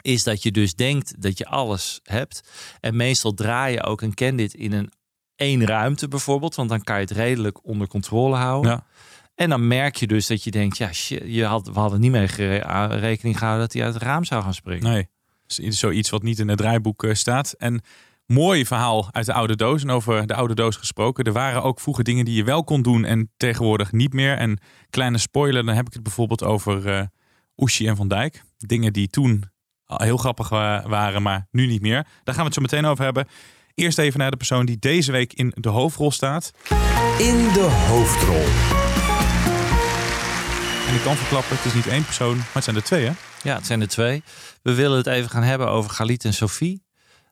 is 0.00 0.22
dat 0.22 0.42
je 0.42 0.50
dus 0.50 0.74
denkt 0.74 1.22
dat 1.22 1.38
je 1.38 1.46
alles 1.46 2.00
hebt. 2.02 2.40
En 2.80 2.96
meestal 2.96 3.34
draai 3.34 3.72
je 3.72 3.82
ook 3.82 4.00
een 4.00 4.14
candid 4.14 4.54
in 4.54 4.72
een 4.72 4.92
één 5.36 5.66
ruimte 5.66 6.08
bijvoorbeeld, 6.08 6.54
want 6.54 6.68
dan 6.68 6.82
kan 6.82 6.94
je 6.94 7.00
het 7.00 7.10
redelijk 7.10 7.66
onder 7.66 7.88
controle 7.88 8.36
houden. 8.36 8.70
Ja. 8.70 8.84
En 9.34 9.48
dan 9.48 9.66
merk 9.66 9.96
je 9.96 10.06
dus 10.06 10.26
dat 10.26 10.44
je 10.44 10.50
denkt, 10.50 10.76
ja, 10.76 10.92
shit, 10.92 11.22
je 11.26 11.44
had, 11.44 11.66
we 11.66 11.78
hadden 11.78 12.00
niet 12.00 12.10
mee 12.10 12.26
rekening 12.86 13.38
gehouden 13.38 13.64
dat 13.64 13.72
hij 13.72 13.84
uit 13.84 13.94
het 13.94 14.02
raam 14.02 14.24
zou 14.24 14.42
gaan 14.42 14.54
springen. 14.54 14.90
Nee, 14.92 15.08
is 15.56 15.78
zoiets 15.78 16.10
wat 16.10 16.22
niet 16.22 16.38
in 16.38 16.48
het 16.48 16.58
draaiboek 16.58 17.04
eh, 17.04 17.14
staat. 17.14 17.52
En 17.52 17.80
mooi 18.26 18.66
verhaal 18.66 19.08
uit 19.10 19.26
de 19.26 19.32
oude 19.32 19.56
doos. 19.56 19.82
En 19.82 19.90
over 19.90 20.26
de 20.26 20.34
oude 20.34 20.54
doos 20.54 20.76
gesproken. 20.76 21.24
Er 21.24 21.32
waren 21.32 21.62
ook 21.62 21.80
vroeger 21.80 22.04
dingen 22.04 22.24
die 22.24 22.34
je 22.34 22.44
wel 22.44 22.64
kon 22.64 22.82
doen 22.82 23.04
en 23.04 23.30
tegenwoordig 23.36 23.92
niet 23.92 24.12
meer. 24.12 24.36
En 24.36 24.58
kleine 24.90 25.18
spoiler, 25.18 25.64
dan 25.66 25.74
heb 25.74 25.86
ik 25.86 25.92
het 25.92 26.02
bijvoorbeeld 26.02 26.42
over 26.44 27.08
Oeshi 27.56 27.86
en 27.88 27.96
Van 27.96 28.08
Dijk. 28.08 28.42
Dingen 28.58 28.92
die 28.92 29.08
toen 29.08 29.44
al 29.84 29.98
heel 30.00 30.16
grappig 30.16 30.48
wa- 30.48 30.88
waren, 30.88 31.22
maar 31.22 31.46
nu 31.50 31.66
niet 31.66 31.80
meer. 31.82 32.06
Daar 32.24 32.34
gaan 32.34 32.36
we 32.36 32.42
het 32.44 32.54
zo 32.54 32.60
meteen 32.60 32.84
over 32.84 33.04
hebben. 33.04 33.26
Eerst 33.74 33.98
even 33.98 34.18
naar 34.20 34.30
de 34.30 34.36
persoon 34.36 34.66
die 34.66 34.78
deze 34.78 35.12
week 35.12 35.32
in 35.32 35.52
de 35.54 35.68
hoofdrol 35.68 36.10
staat. 36.10 36.50
In 37.18 37.36
de 37.52 37.84
hoofdrol. 37.88 38.44
En 40.88 40.94
ik 40.94 41.00
kan 41.00 41.16
verklappen, 41.16 41.56
het 41.56 41.64
is 41.64 41.74
niet 41.74 41.86
één 41.86 42.04
persoon, 42.04 42.36
maar 42.36 42.50
het 42.52 42.64
zijn 42.64 42.76
er 42.76 42.82
twee 42.82 43.04
hè? 43.04 43.12
Ja, 43.42 43.56
het 43.56 43.66
zijn 43.66 43.80
er 43.80 43.88
twee. 43.88 44.22
We 44.62 44.74
willen 44.74 44.96
het 44.96 45.06
even 45.06 45.30
gaan 45.30 45.42
hebben 45.42 45.68
over 45.68 45.90
Galit 45.90 46.24
en 46.24 46.34
Sophie. 46.34 46.82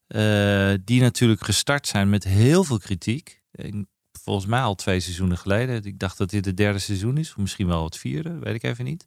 Eh, 0.06 0.72
die 0.84 1.00
natuurlijk 1.00 1.44
gestart 1.44 1.86
zijn 1.86 2.10
met 2.10 2.24
heel 2.24 2.64
veel 2.64 2.78
kritiek. 2.78 3.42
Volgens 4.22 4.46
mij 4.46 4.60
al 4.60 4.74
twee 4.74 5.00
seizoenen 5.00 5.38
geleden. 5.38 5.84
Ik 5.84 5.98
dacht 5.98 6.18
dat 6.18 6.30
dit 6.30 6.44
het 6.44 6.56
derde 6.56 6.78
seizoen 6.78 7.18
is. 7.18 7.30
Of 7.30 7.36
misschien 7.36 7.66
wel 7.66 7.84
het 7.84 7.98
vierde, 7.98 8.38
weet 8.38 8.54
ik 8.54 8.62
even 8.62 8.84
niet. 8.84 9.06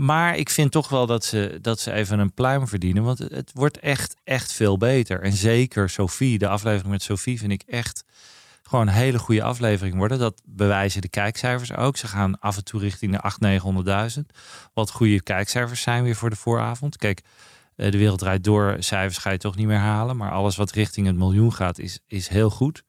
Maar 0.00 0.36
ik 0.36 0.50
vind 0.50 0.72
toch 0.72 0.88
wel 0.88 1.06
dat 1.06 1.24
ze, 1.24 1.58
dat 1.60 1.80
ze 1.80 1.92
even 1.92 2.18
een 2.18 2.34
pluim 2.34 2.68
verdienen. 2.68 3.02
Want 3.02 3.18
het, 3.18 3.50
wordt 3.54 3.78
echt, 3.78 4.16
echt 4.24 4.52
veel 4.52 4.76
beter. 4.76 5.22
En 5.22 5.32
zeker 5.32 5.90
Sophie, 5.90 6.38
de 6.38 6.48
aflevering 6.48 6.90
met 6.90 7.02
Sophie 7.02 7.38
vind 7.38 7.52
ik 7.52 7.62
echt 7.62 8.04
gewoon 8.62 8.86
een 8.86 8.94
hele 8.94 9.18
goede 9.18 9.42
aflevering 9.42 9.96
worden. 9.96 10.18
Dat 10.18 10.42
bewijzen 10.44 11.00
de 11.00 11.08
kijkcijfers 11.08 11.74
ook. 11.74 11.96
Ze 11.96 12.06
gaan 12.06 12.38
af 12.38 12.56
en 12.56 12.64
toe 12.64 12.80
richting 12.80 13.12
de 13.12 13.58
800.000, 14.12 14.14
900.000. 14.14 14.20
Wat 14.74 14.90
goede 14.90 15.22
kijkcijfers 15.22 15.82
zijn 15.82 16.04
weer 16.04 16.16
voor 16.16 16.30
de 16.30 16.36
vooravond. 16.36 16.96
Kijk, 16.96 17.22
eh, 17.76 17.90
de 17.90 17.98
wereld 17.98 18.18
draait 18.18 18.44
door. 18.44 18.76
Cijfers 18.78 19.18
ga 19.18 19.30
je 19.30 19.38
toch 19.38 19.56
niet 19.56 19.66
meer 19.66 19.78
halen. 19.78 20.16
Maar 20.16 20.30
alles 20.30 20.56
wat 20.56 20.72
richting 20.72 21.06
het 21.06 21.16
miljoen 21.16 21.52
gaat, 21.52 21.78
is, 21.78 21.98
is 22.06 22.28
heel 22.28 22.50
goed. 22.50 22.82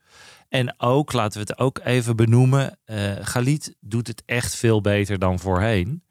En 0.49 0.73
ook, 0.77 1.13
laten 1.13 1.41
we 1.41 1.47
het 1.49 1.59
ook 1.59 1.79
even 1.83 2.15
benoemen. 2.15 2.77
eh 2.85 3.11
Galit 3.21 3.75
doet 3.79 4.07
het 4.07 4.23
echt 4.25 4.55
veel 4.55 4.81
beter 4.81 5.19
dan 5.19 5.39
voorheen. 5.39 6.03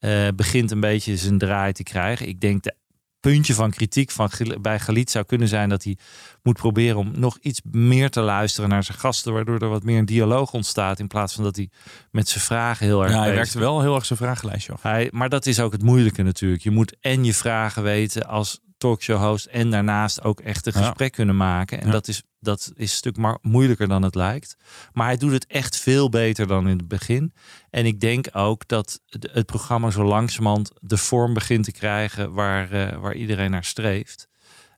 Eh, 0.00 0.28
begint 0.36 0.70
een 0.70 0.80
beetje 0.80 1.16
zijn 1.16 1.38
draai 1.38 1.72
te 1.72 1.82
krijgen. 1.82 2.28
Ik 2.28 2.40
denk 2.40 2.62
de 2.62 2.74
puntje 3.20 3.54
van 3.54 3.70
kritiek 3.70 4.10
van, 4.10 4.30
bij 4.60 4.78
Galit 4.78 5.10
zou 5.10 5.24
kunnen 5.24 5.48
zijn 5.48 5.68
dat 5.68 5.84
hij 5.84 5.96
moet 6.42 6.56
proberen 6.56 6.96
om 6.96 7.12
nog 7.14 7.38
iets 7.40 7.60
meer 7.70 8.10
te 8.10 8.20
luisteren 8.20 8.70
naar 8.70 8.84
zijn 8.84 8.98
gasten, 8.98 9.32
waardoor 9.32 9.58
er 9.58 9.68
wat 9.68 9.82
meer 9.82 9.98
een 9.98 10.04
dialoog 10.04 10.52
ontstaat 10.52 10.98
in 10.98 11.06
plaats 11.06 11.34
van 11.34 11.44
dat 11.44 11.56
hij 11.56 11.70
met 12.10 12.28
zijn 12.28 12.44
vragen 12.44 12.86
heel 12.86 13.02
erg 13.02 13.12
Ja, 13.12 13.22
hij 13.22 13.34
werkte 13.34 13.58
wel 13.58 13.80
heel 13.80 13.94
erg 13.94 14.06
zijn 14.06 14.18
vragenlijstje 14.18 14.72
af. 14.72 14.82
hij, 14.82 15.08
maar 15.12 15.28
dat 15.28 15.46
is 15.46 15.60
ook 15.60 15.72
het 15.72 15.82
moeilijke 15.82 16.22
natuurlijk. 16.22 16.62
Je 16.62 16.70
moet 16.70 16.96
en 17.00 17.24
je 17.24 17.34
vragen 17.34 17.82
weten 17.82 18.26
als 18.26 18.60
talkshow 18.80 19.18
host 19.22 19.46
en 19.46 19.70
daarnaast 19.70 20.24
ook 20.24 20.40
echt 20.40 20.66
een 20.66 20.72
Ja. 20.80 20.80
gesprek 20.86 21.12
kunnen 21.12 21.36
maken. 21.36 21.80
En 21.80 21.86
Ja. 21.86 21.92
dat, 21.92 22.08
is, 22.08 22.22
dat 22.40 22.58
is 22.60 22.70
een 22.82 22.88
stuk 22.88 23.16
maar 23.16 23.38
moeilijker 23.42 23.88
dan 23.88 24.02
het 24.02 24.14
lijkt. 24.14 24.56
Maar 24.92 25.06
hij 25.06 25.16
doet 25.16 25.32
het 25.32 25.46
echt 25.46 25.76
veel 25.76 26.08
beter 26.08 26.46
dan 26.46 26.68
in 26.68 26.76
het 26.78 26.88
begin. 26.88 27.32
En 27.70 27.86
ik 27.86 28.00
denk 28.00 28.26
ook 28.32 28.68
dat 28.68 29.00
het 29.06 29.28
het 29.32 29.46
programma 29.46 29.90
zo 29.90 30.04
langzamerhand 30.04 30.70
de 30.80 30.96
vorm 30.96 31.34
begint 31.34 31.64
te 31.64 31.72
krijgen 31.72 32.32
waar, 32.32 32.72
eh, 32.72 32.96
waar 32.96 33.14
iedereen 33.14 33.50
naar 33.50 33.64
streeft. 33.64 34.28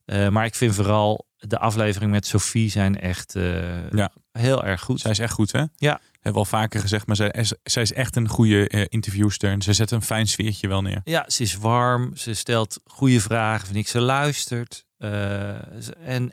Eh, 0.04 0.28
maar 0.28 0.44
ik 0.44 0.54
vind 0.54 0.74
vooral 0.74 1.26
de 1.46 1.58
aflevering 1.58 2.10
met 2.10 2.26
Sophie 2.26 2.70
zijn 2.70 3.00
echt 3.00 3.34
eh, 3.36 3.90
Ja. 3.90 4.12
heel 4.32 4.64
erg 4.64 4.80
goed. 4.80 5.00
Zij 5.00 5.10
is 5.10 5.18
echt 5.18 5.32
goed, 5.32 5.52
hè? 5.52 5.64
Ja. 5.76 6.00
Hebben 6.12 6.32
we 6.32 6.38
al 6.38 6.44
vaker 6.44 6.80
gezegd, 6.80 7.06
maar 7.06 7.16
zij 7.16 7.28
is, 7.30 7.54
zij 7.62 7.82
is 7.82 7.92
echt 7.92 8.16
een 8.16 8.28
goede 8.28 8.68
eh, 8.68 8.84
interviewster. 8.88 9.50
En 9.50 9.62
ze 9.62 9.72
zet 9.72 9.90
een 9.90 10.02
fijn 10.02 10.26
sfeertje 10.26 10.68
wel 10.68 10.82
neer. 10.82 11.00
Ja, 11.04 11.24
ze 11.28 11.42
is 11.42 11.56
warm. 11.56 12.16
Ze 12.16 12.34
stelt 12.34 12.80
goede 12.84 13.20
vragen. 13.20 13.66
Vind 13.66 13.78
ik. 13.78 13.88
Ze 13.88 14.00
luistert. 14.00 14.86
Eh, 14.98 15.50
en 16.08 16.32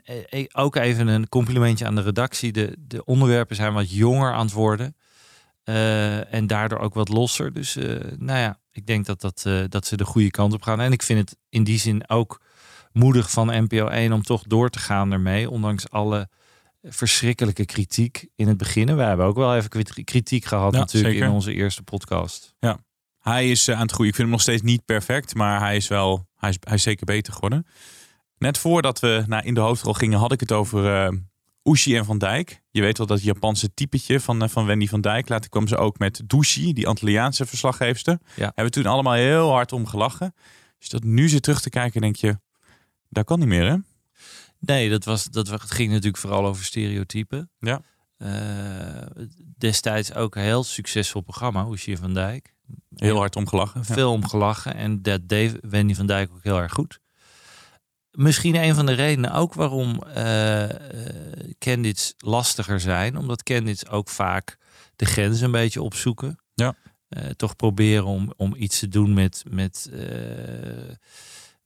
ook 0.52 0.76
even 0.76 1.06
een 1.08 1.28
complimentje 1.28 1.86
aan 1.86 1.94
de 1.94 2.02
redactie. 2.02 2.52
De, 2.52 2.76
de 2.78 3.04
onderwerpen 3.04 3.56
zijn 3.56 3.72
wat 3.72 3.90
jonger 3.90 4.32
aan 4.32 4.44
het 4.44 4.54
worden. 4.54 4.96
En 6.30 6.46
daardoor 6.46 6.78
ook 6.78 6.94
wat 6.94 7.08
losser. 7.08 7.52
Dus 7.52 7.74
nou 8.18 8.38
ja, 8.38 8.60
ik 8.70 8.86
denk 8.86 9.06
dat, 9.06 9.20
dat, 9.20 9.46
dat 9.68 9.86
ze 9.86 9.96
de 9.96 10.04
goede 10.04 10.30
kant 10.30 10.52
op 10.52 10.62
gaan. 10.62 10.80
En 10.80 10.92
ik 10.92 11.02
vind 11.02 11.18
het 11.30 11.38
in 11.48 11.64
die 11.64 11.78
zin 11.78 12.08
ook 12.08 12.40
moedig 12.92 13.30
van 13.30 13.46
NPO 13.64 13.86
1 13.86 14.12
om 14.12 14.22
toch 14.22 14.42
door 14.42 14.70
te 14.70 14.78
gaan 14.78 15.12
ermee. 15.12 15.50
Ondanks 15.50 15.90
alle 15.90 16.28
verschrikkelijke 16.82 17.64
kritiek 17.64 18.26
in 18.36 18.48
het 18.48 18.56
begin. 18.56 18.96
We 18.96 19.02
hebben 19.02 19.26
ook 19.26 19.36
wel 19.36 19.56
even 19.56 19.68
kri- 19.70 20.04
kritiek 20.04 20.44
gehad 20.44 20.72
Ja, 20.72 20.78
natuurlijk 20.78 21.12
zeker. 21.14 21.28
in 21.28 21.34
onze 21.34 21.54
eerste 21.54 21.82
podcast. 21.82 22.54
Hij 23.20 23.50
is 23.50 23.68
eh, 23.68 23.74
aan 23.74 23.82
het 23.82 23.90
groeien. 23.92 24.10
Ik 24.10 24.16
vind 24.16 24.28
hem 24.28 24.36
nog 24.36 24.40
steeds 24.46 24.62
niet 24.62 24.84
perfect, 24.84 25.34
maar 25.34 25.60
hij 25.60 25.76
is 25.76 25.88
wel, 25.88 26.26
hij 26.36 26.50
is, 26.50 26.56
hij 26.60 26.74
is 26.74 26.82
zeker 26.82 27.04
beter 27.06 27.32
geworden. 27.32 27.66
Net 28.38 28.58
voordat 28.58 29.00
we 29.00 29.24
naar 29.26 29.44
in 29.44 29.54
de 29.54 29.60
hoofdrol 29.60 29.92
gingen, 29.92 30.18
had 30.18 30.32
ik 30.32 30.40
het 30.40 30.52
over 30.52 31.12
Ushi 31.62 31.96
en 31.96 32.04
Van 32.04 32.18
Dijk. 32.18 32.62
Je 32.70 32.80
weet 32.80 32.98
wel 32.98 33.06
dat 33.06 33.22
Japanse 33.22 33.74
typetje 33.74 34.20
van, 34.20 34.42
eh, 34.42 34.48
van 34.48 34.66
Wendy 34.66 34.86
van 34.88 35.00
Dijk. 35.00 35.28
Later 35.28 35.50
kwam 35.50 35.68
ze 35.68 35.76
ook 35.76 35.98
met 35.98 36.22
Dushi, 36.26 36.72
die 36.72 36.86
Antilliaanse 36.88 37.46
verslaggeefster. 37.46 38.18
Ja. 38.36 38.44
Hebben 38.44 38.64
we 38.64 38.70
toen 38.70 38.86
allemaal 38.86 39.12
heel 39.12 39.50
hard 39.50 39.72
om 39.72 39.86
gelachen. 39.86 40.34
Dus 40.78 40.88
dat 40.88 41.04
nu 41.04 41.28
zit 41.28 41.42
terug 41.42 41.60
te 41.60 41.70
kijken, 41.70 42.00
denk 42.00 42.16
je, 42.16 42.38
dat 43.10 43.24
kan 43.24 43.38
niet 43.38 43.48
meer, 43.48 43.70
hè? 43.70 43.76
Nee, 44.58 44.90
dat, 44.90 45.04
was, 45.04 45.24
dat 45.24 45.48
het 45.48 45.70
ging 45.70 45.90
natuurlijk 45.90 46.16
vooral 46.16 46.46
over 46.46 46.64
stereotypen. 46.64 47.50
Ja. 47.58 47.82
Eh, 48.16 49.06
destijds 49.58 50.14
ook 50.14 50.34
een 50.34 50.42
heel 50.42 50.64
succesvol 50.64 51.20
programma, 51.20 51.64
Hoesje 51.64 51.96
van 51.96 52.14
Dijk. 52.14 52.54
Heel 52.94 53.16
hard 53.16 53.36
om 53.36 53.48
gelachen. 53.48 53.84
Ja. 53.86 53.94
Veel 53.94 54.12
om 54.12 54.28
gelachen 54.28 54.74
en 54.74 55.02
dat 55.02 55.28
deed 55.28 55.58
Wendy 55.60 55.94
van 55.94 56.06
Dijk 56.06 56.30
ook 56.32 56.42
heel 56.42 56.58
erg 56.58 56.72
goed. 56.72 57.00
Misschien 58.10 58.54
een 58.54 58.74
van 58.74 58.86
de 58.86 58.92
redenen 58.92 59.32
ook 59.32 59.54
waarom 59.54 60.02
eh 60.02 60.64
eh, 60.64 61.50
candidates 61.58 62.14
lastiger 62.16 62.80
zijn. 62.80 63.16
Omdat 63.16 63.42
candidates 63.42 63.88
ook 63.88 64.08
vaak 64.08 64.56
de 64.96 65.04
grens 65.04 65.40
een 65.40 65.50
beetje 65.50 65.82
opzoeken. 65.82 66.38
Ja. 66.54 66.74
Toch 67.36 67.56
proberen 67.56 68.04
om, 68.04 68.32
om 68.36 68.54
iets 68.56 68.78
te 68.78 68.88
doen 68.88 69.14
met, 69.14 69.44
met 69.48 69.90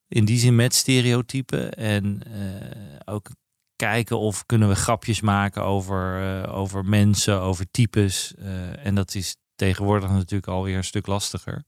in 0.08 0.24
die 0.24 0.38
zin 0.38 0.54
met 0.54 0.74
stereotypen. 0.74 1.72
En 1.72 2.22
eh, 2.26 3.14
ook 3.14 3.30
kijken 3.76 4.18
of 4.18 4.46
kunnen 4.46 4.68
we 4.68 4.74
grapjes 4.74 5.20
maken 5.20 5.62
over, 5.62 6.22
eh, 6.22 6.56
over 6.56 6.84
mensen, 6.84 7.40
over 7.40 7.66
types. 7.70 8.34
Eh, 8.34 8.86
en 8.86 8.94
dat 8.94 9.14
is 9.14 9.36
tegenwoordig 9.54 10.10
natuurlijk 10.10 10.48
alweer 10.48 10.76
een 10.76 10.84
stuk 10.84 11.06
lastiger. 11.06 11.64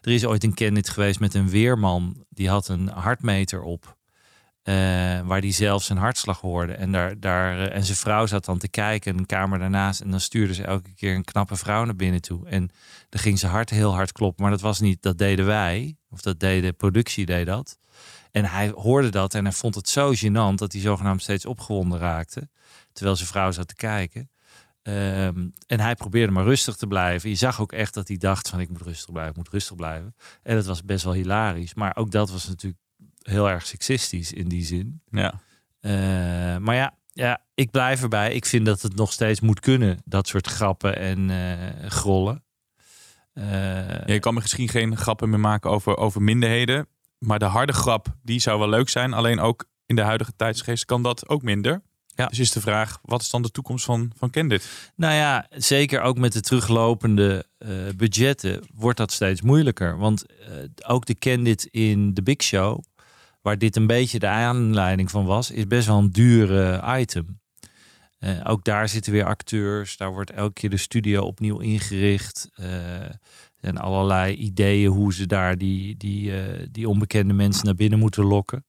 Er 0.00 0.12
is 0.12 0.24
ooit 0.24 0.44
een 0.44 0.54
candidate 0.54 0.92
geweest 0.92 1.20
met 1.20 1.34
een 1.34 1.48
weerman. 1.48 2.24
Die 2.28 2.48
had 2.48 2.68
een 2.68 2.88
hartmeter 2.88 3.62
op. 3.62 3.95
eh, 4.66 5.20
waar 5.20 5.40
die 5.40 5.52
zelf 5.52 5.82
zijn 5.82 5.98
hartslag 5.98 6.40
hoorde. 6.40 6.72
En, 6.72 6.92
daar, 6.92 7.20
daar, 7.20 7.58
eh, 7.58 7.76
en 7.76 7.84
zijn 7.84 7.96
vrouw 7.96 8.26
zat 8.26 8.44
dan 8.44 8.58
te 8.58 8.68
kijken. 8.68 9.12
En 9.12 9.18
een 9.18 9.26
kamer 9.26 9.58
daarnaast. 9.58 10.00
En 10.00 10.10
dan 10.10 10.20
stuurde 10.20 10.54
ze 10.54 10.64
elke 10.64 10.94
keer 10.94 11.14
een 11.14 11.24
knappe 11.24 11.56
vrouw 11.56 11.84
naar 11.84 11.96
binnen 11.96 12.20
toe. 12.20 12.48
En 12.48 12.70
dan 13.08 13.20
ging 13.20 13.38
zijn 13.38 13.52
hart 13.52 13.70
heel 13.70 13.94
hard 13.94 14.12
kloppen. 14.12 14.42
Maar 14.42 14.52
dat 14.52 14.60
was 14.60 14.80
niet, 14.80 15.02
dat 15.02 15.18
deden 15.18 15.46
wij. 15.46 15.96
Of 16.10 16.20
dat 16.20 16.40
deed 16.40 16.62
de 16.62 16.72
productie, 16.72 17.26
deed 17.26 17.46
dat. 17.46 17.78
En 18.30 18.44
hij 18.44 18.72
hoorde 18.74 19.08
dat 19.08 19.34
en 19.34 19.44
hij 19.44 19.52
vond 19.52 19.74
het 19.74 19.88
zo 19.88 20.12
gênant 20.14 20.54
dat 20.54 20.72
hij 20.72 20.80
zogenaamd 20.80 21.22
steeds 21.22 21.46
opgewonden 21.46 21.98
raakte. 21.98 22.48
Terwijl 22.92 23.16
zijn 23.16 23.28
vrouw 23.28 23.50
zat 23.50 23.68
te 23.68 23.74
kijken. 23.74 24.30
Ehm, 24.82 25.48
en 25.66 25.80
hij 25.80 25.94
probeerde 25.94 26.32
maar 26.32 26.44
rustig 26.44 26.76
te 26.76 26.86
blijven. 26.86 27.28
Je 27.28 27.34
zag 27.34 27.60
ook 27.60 27.72
echt 27.72 27.94
dat 27.94 28.08
hij 28.08 28.16
dacht 28.16 28.48
van 28.48 28.60
ik 28.60 28.68
moet 28.68 28.82
rustig 28.82 29.12
blijven, 29.12 29.32
ik 29.32 29.38
moet 29.38 29.52
rustig 29.52 29.76
blijven. 29.76 30.14
En 30.42 30.54
dat 30.54 30.66
was 30.66 30.84
best 30.84 31.04
wel 31.04 31.12
hilarisch. 31.12 31.74
Maar 31.74 31.96
ook 31.96 32.10
dat 32.10 32.30
was 32.30 32.48
natuurlijk 32.48 32.80
heel 33.26 33.48
erg 33.48 33.66
seksistisch 33.66 34.32
in 34.32 34.48
die 34.48 34.64
zin. 34.64 35.00
Ja. 35.10 35.40
Eh, 35.80 35.92
maar 36.56 36.74
ja, 36.74 36.94
ja, 37.12 37.40
ik 37.54 37.70
blijf 37.70 38.02
erbij. 38.02 38.32
Ik 38.32 38.46
vind 38.46 38.66
dat 38.66 38.82
het 38.82 38.96
nog 38.96 39.12
steeds 39.12 39.40
moet 39.40 39.60
kunnen. 39.60 39.98
Dat 40.04 40.26
soort 40.28 40.46
grappen 40.46 40.98
en 40.98 41.30
eh, 41.30 41.90
grollen. 41.90 42.44
Eh, 43.32 43.44
Ja, 43.88 44.12
je 44.12 44.18
kan 44.18 44.34
misschien 44.34 44.68
geen 44.68 44.96
grappen 44.96 45.30
meer 45.30 45.40
maken 45.40 45.70
over, 45.70 45.96
over 45.96 46.22
minderheden. 46.22 46.86
Maar 47.18 47.38
de 47.38 47.44
harde 47.44 47.72
grap, 47.72 48.14
die 48.22 48.40
zou 48.40 48.58
wel 48.58 48.68
leuk 48.68 48.88
zijn. 48.88 49.12
Alleen 49.12 49.40
ook 49.40 49.64
in 49.86 49.96
de 49.96 50.02
huidige 50.02 50.32
tijdsgeest 50.36 50.84
kan 50.84 51.02
dat 51.02 51.28
ook 51.28 51.42
minder. 51.42 51.82
Ja. 52.06 52.26
Dus 52.26 52.38
is 52.38 52.52
de 52.52 52.60
vraag, 52.60 52.98
wat 53.02 53.20
is 53.20 53.30
dan 53.30 53.42
de 53.42 53.50
toekomst 53.50 53.84
van, 53.84 54.12
van 54.16 54.30
Candid? 54.30 54.90
Nou 54.96 55.14
ja, 55.14 55.46
zeker 55.50 56.00
ook 56.00 56.18
met 56.18 56.32
de 56.32 56.40
teruglopende 56.40 57.46
budgetten 57.96 58.66
wordt 58.74 58.98
dat 58.98 59.12
steeds 59.12 59.40
moeilijker. 59.42 59.98
Want 59.98 60.24
ook 60.86 61.06
de 61.06 61.14
Candid 61.14 61.64
in 61.64 62.14
de 62.14 62.22
Big 62.22 62.42
Show, 62.42 62.82
waar 63.46 63.58
dit 63.58 63.76
een 63.76 63.86
beetje 63.86 64.18
de 64.18 64.26
aanleiding 64.26 65.10
van 65.10 65.24
was, 65.24 65.50
is 65.50 65.66
best 65.66 65.86
wel 65.86 65.98
een 65.98 66.10
dure 66.10 66.82
item. 66.98 67.40
Eh, 68.18 68.40
ook 68.44 68.64
daar 68.64 68.88
zitten 68.88 69.12
weer 69.12 69.24
acteurs. 69.24 69.96
Daar 69.96 70.12
wordt 70.12 70.30
elke 70.30 70.52
keer 70.52 70.70
de 70.70 70.76
studio 70.76 71.22
opnieuw 71.22 71.58
ingericht. 71.58 72.50
Eh, 72.54 72.68
en 73.60 73.76
allerlei 73.76 74.34
ideeën 74.34 74.90
hoe 74.90 75.14
ze 75.14 75.26
daar 75.26 75.58
die, 75.58 75.96
die, 75.96 76.40
eh, 76.40 76.66
die 76.70 76.88
onbekende 76.88 77.34
mensen 77.34 77.64
naar 77.64 77.74
binnen 77.74 77.98
moeten 77.98 78.24
lokken. 78.24 78.64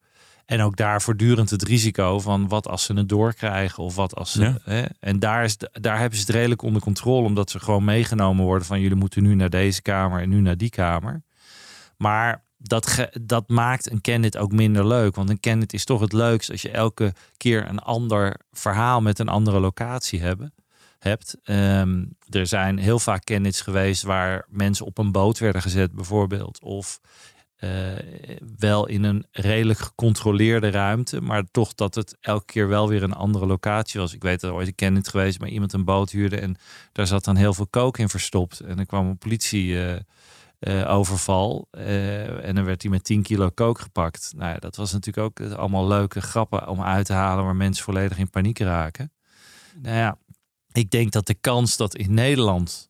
En 0.45 0.61
ook 0.61 0.75
daar 0.75 1.01
voortdurend 1.01 1.49
het 1.49 1.63
risico 1.63 2.19
van 2.19 2.47
wat 2.47 2.67
als 2.67 2.83
ze 2.83 2.93
het 2.93 3.09
doorkrijgen 3.09 3.83
of 3.83 3.95
wat 3.95 4.15
als 4.15 4.31
ze. 4.31 4.41
Ja. 4.41 4.57
Hè? 4.63 4.83
En 4.99 5.19
daar, 5.19 5.43
is, 5.43 5.57
daar 5.71 5.99
hebben 5.99 6.19
ze 6.19 6.25
het 6.25 6.35
redelijk 6.35 6.61
onder 6.61 6.81
controle, 6.81 7.25
omdat 7.25 7.49
ze 7.49 7.59
gewoon 7.59 7.83
meegenomen 7.83 8.45
worden 8.45 8.67
van 8.67 8.81
jullie 8.81 8.97
moeten 8.97 9.23
nu 9.23 9.35
naar 9.35 9.49
deze 9.49 9.81
kamer 9.81 10.21
en 10.21 10.29
nu 10.29 10.41
naar 10.41 10.57
die 10.57 10.69
kamer. 10.69 11.23
Maar 11.97 12.45
dat, 12.57 13.07
dat 13.21 13.49
maakt 13.49 13.91
een 13.91 14.01
candid 14.01 14.37
ook 14.37 14.51
minder 14.51 14.87
leuk. 14.87 15.15
Want 15.15 15.29
een 15.29 15.39
candid 15.39 15.73
is 15.73 15.85
toch 15.85 16.01
het 16.01 16.13
leukst 16.13 16.51
als 16.51 16.61
je 16.61 16.71
elke 16.71 17.13
keer 17.37 17.69
een 17.69 17.79
ander 17.79 18.39
verhaal 18.51 19.01
met 19.01 19.19
een 19.19 19.27
andere 19.29 19.59
locatie 19.59 20.21
hebben, 20.21 20.53
hebt. 20.99 21.35
Ehm, 21.43 22.05
er 22.29 22.47
zijn 22.47 22.77
heel 22.77 22.99
vaak 22.99 23.23
candidates 23.23 23.61
geweest 23.61 24.03
waar 24.03 24.45
mensen 24.49 24.85
op 24.85 24.97
een 24.97 25.11
boot 25.11 25.39
werden 25.39 25.61
gezet, 25.61 25.91
bijvoorbeeld. 25.93 26.61
Of 26.61 26.99
eh, 27.57 27.69
wel 28.57 28.87
in 28.87 29.03
een 29.03 29.25
redelijk 29.31 29.79
gecontroleerde 29.79 30.69
ruimte, 30.69 31.21
maar 31.21 31.43
toch 31.51 31.73
dat 31.73 31.95
het 31.95 32.17
elke 32.21 32.45
keer 32.45 32.67
wel 32.67 32.87
weer 32.87 33.03
een 33.03 33.13
andere 33.13 33.45
locatie 33.45 33.99
was. 33.99 34.13
Ik 34.13 34.23
weet 34.23 34.39
dat 34.39 34.49
er 34.49 34.55
ooit 34.55 34.67
een 34.67 34.75
candidate 34.75 35.09
geweest, 35.09 35.39
maar 35.39 35.49
iemand 35.49 35.73
een 35.73 35.85
boot 35.85 36.11
huurde 36.11 36.39
en 36.39 36.57
daar 36.91 37.07
zat 37.07 37.23
dan 37.23 37.35
heel 37.35 37.53
veel 37.53 37.67
kook 37.67 37.97
in 37.97 38.09
verstopt. 38.09 38.59
En 38.59 38.79
er 38.79 38.85
kwam 38.85 39.07
een 39.07 39.17
politie. 39.17 39.85
eh, 39.85 39.99
eh, 40.59 40.89
overval. 40.89 41.67
eh, 41.71 42.45
en 42.47 42.55
dan 42.55 42.65
werd 42.65 42.81
hij 42.81 42.91
met 42.91 43.03
10 43.03 43.21
kilo 43.21 43.49
kook 43.49 43.79
gepakt. 43.79 44.33
Nou 44.35 44.53
ja, 44.53 44.59
dat 44.59 44.75
was 44.75 44.91
natuurlijk 44.91 45.25
ook 45.27 45.39
eh, 45.39 45.57
allemaal 45.57 45.87
leuke 45.87 46.21
grappen 46.21 46.67
om 46.67 46.81
uit 46.81 47.05
te 47.05 47.13
halen 47.13 47.45
waar 47.45 47.55
mensen 47.55 47.83
volledig 47.83 48.17
in 48.17 48.29
paniek 48.29 48.59
raken. 48.59 49.11
Nou 49.81 49.95
ja, 49.95 50.17
ik 50.71 50.89
denk 50.89 51.11
dat 51.11 51.27
de 51.27 51.33
kans 51.33 51.77
dat 51.77 51.95
in 51.95 52.13
Nederland, 52.13 52.89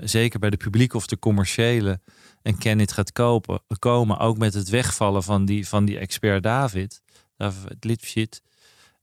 zeker 0.00 0.38
bij 0.38 0.50
de 0.50 0.56
publiek 0.56 0.94
of 0.94 1.06
de 1.06 1.18
commerciële, 1.18 2.00
een 2.42 2.58
Kenneth 2.58 2.92
gaat 2.92 3.12
kopen, 3.12 3.62
komen, 3.78 4.18
ook 4.18 4.38
met 4.38 4.54
het 4.54 4.68
wegvallen 4.68 5.22
van 5.22 5.44
die, 5.44 5.68
van 5.68 5.84
die 5.84 5.98
expert 5.98 6.42
David, 6.42 7.02
David 7.36 7.84
Lipschitz, 7.84 8.38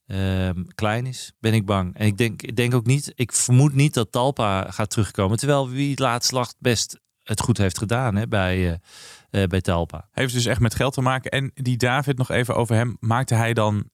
ehm, 0.05 0.63
klein 0.75 1.05
is, 1.05 1.33
ben 1.39 1.53
ik 1.53 1.65
bang. 1.65 1.95
En 1.95 2.05
ik 2.05 2.17
denk, 2.17 2.41
ik 2.41 2.55
denk 2.55 2.73
ook 2.73 2.85
niet, 2.85 3.11
ik 3.15 3.31
vermoed 3.31 3.73
niet 3.73 3.93
dat 3.93 4.11
Talpa 4.11 4.71
gaat 4.71 4.89
terugkomen. 4.89 5.37
Terwijl 5.37 5.69
wie 5.69 6.01
laatst 6.01 6.31
lag 6.31 6.53
best 6.59 6.99
het 7.27 7.41
goed 7.41 7.57
heeft 7.57 7.77
gedaan 7.77 8.15
hè, 8.15 8.27
bij, 8.27 8.79
eh, 9.31 9.43
eh, 9.43 9.49
bij 9.49 9.61
Talpa. 9.61 10.07
Heeft 10.11 10.33
dus 10.33 10.45
echt 10.45 10.59
met 10.59 10.75
geld 10.75 10.93
te 10.93 11.01
maken. 11.01 11.31
En 11.31 11.51
die 11.53 11.77
David, 11.77 12.17
nog 12.17 12.31
even 12.31 12.55
over 12.55 12.75
hem. 12.75 12.97
Maakte 12.99 13.35
hij 13.35 13.53
dan 13.53 13.89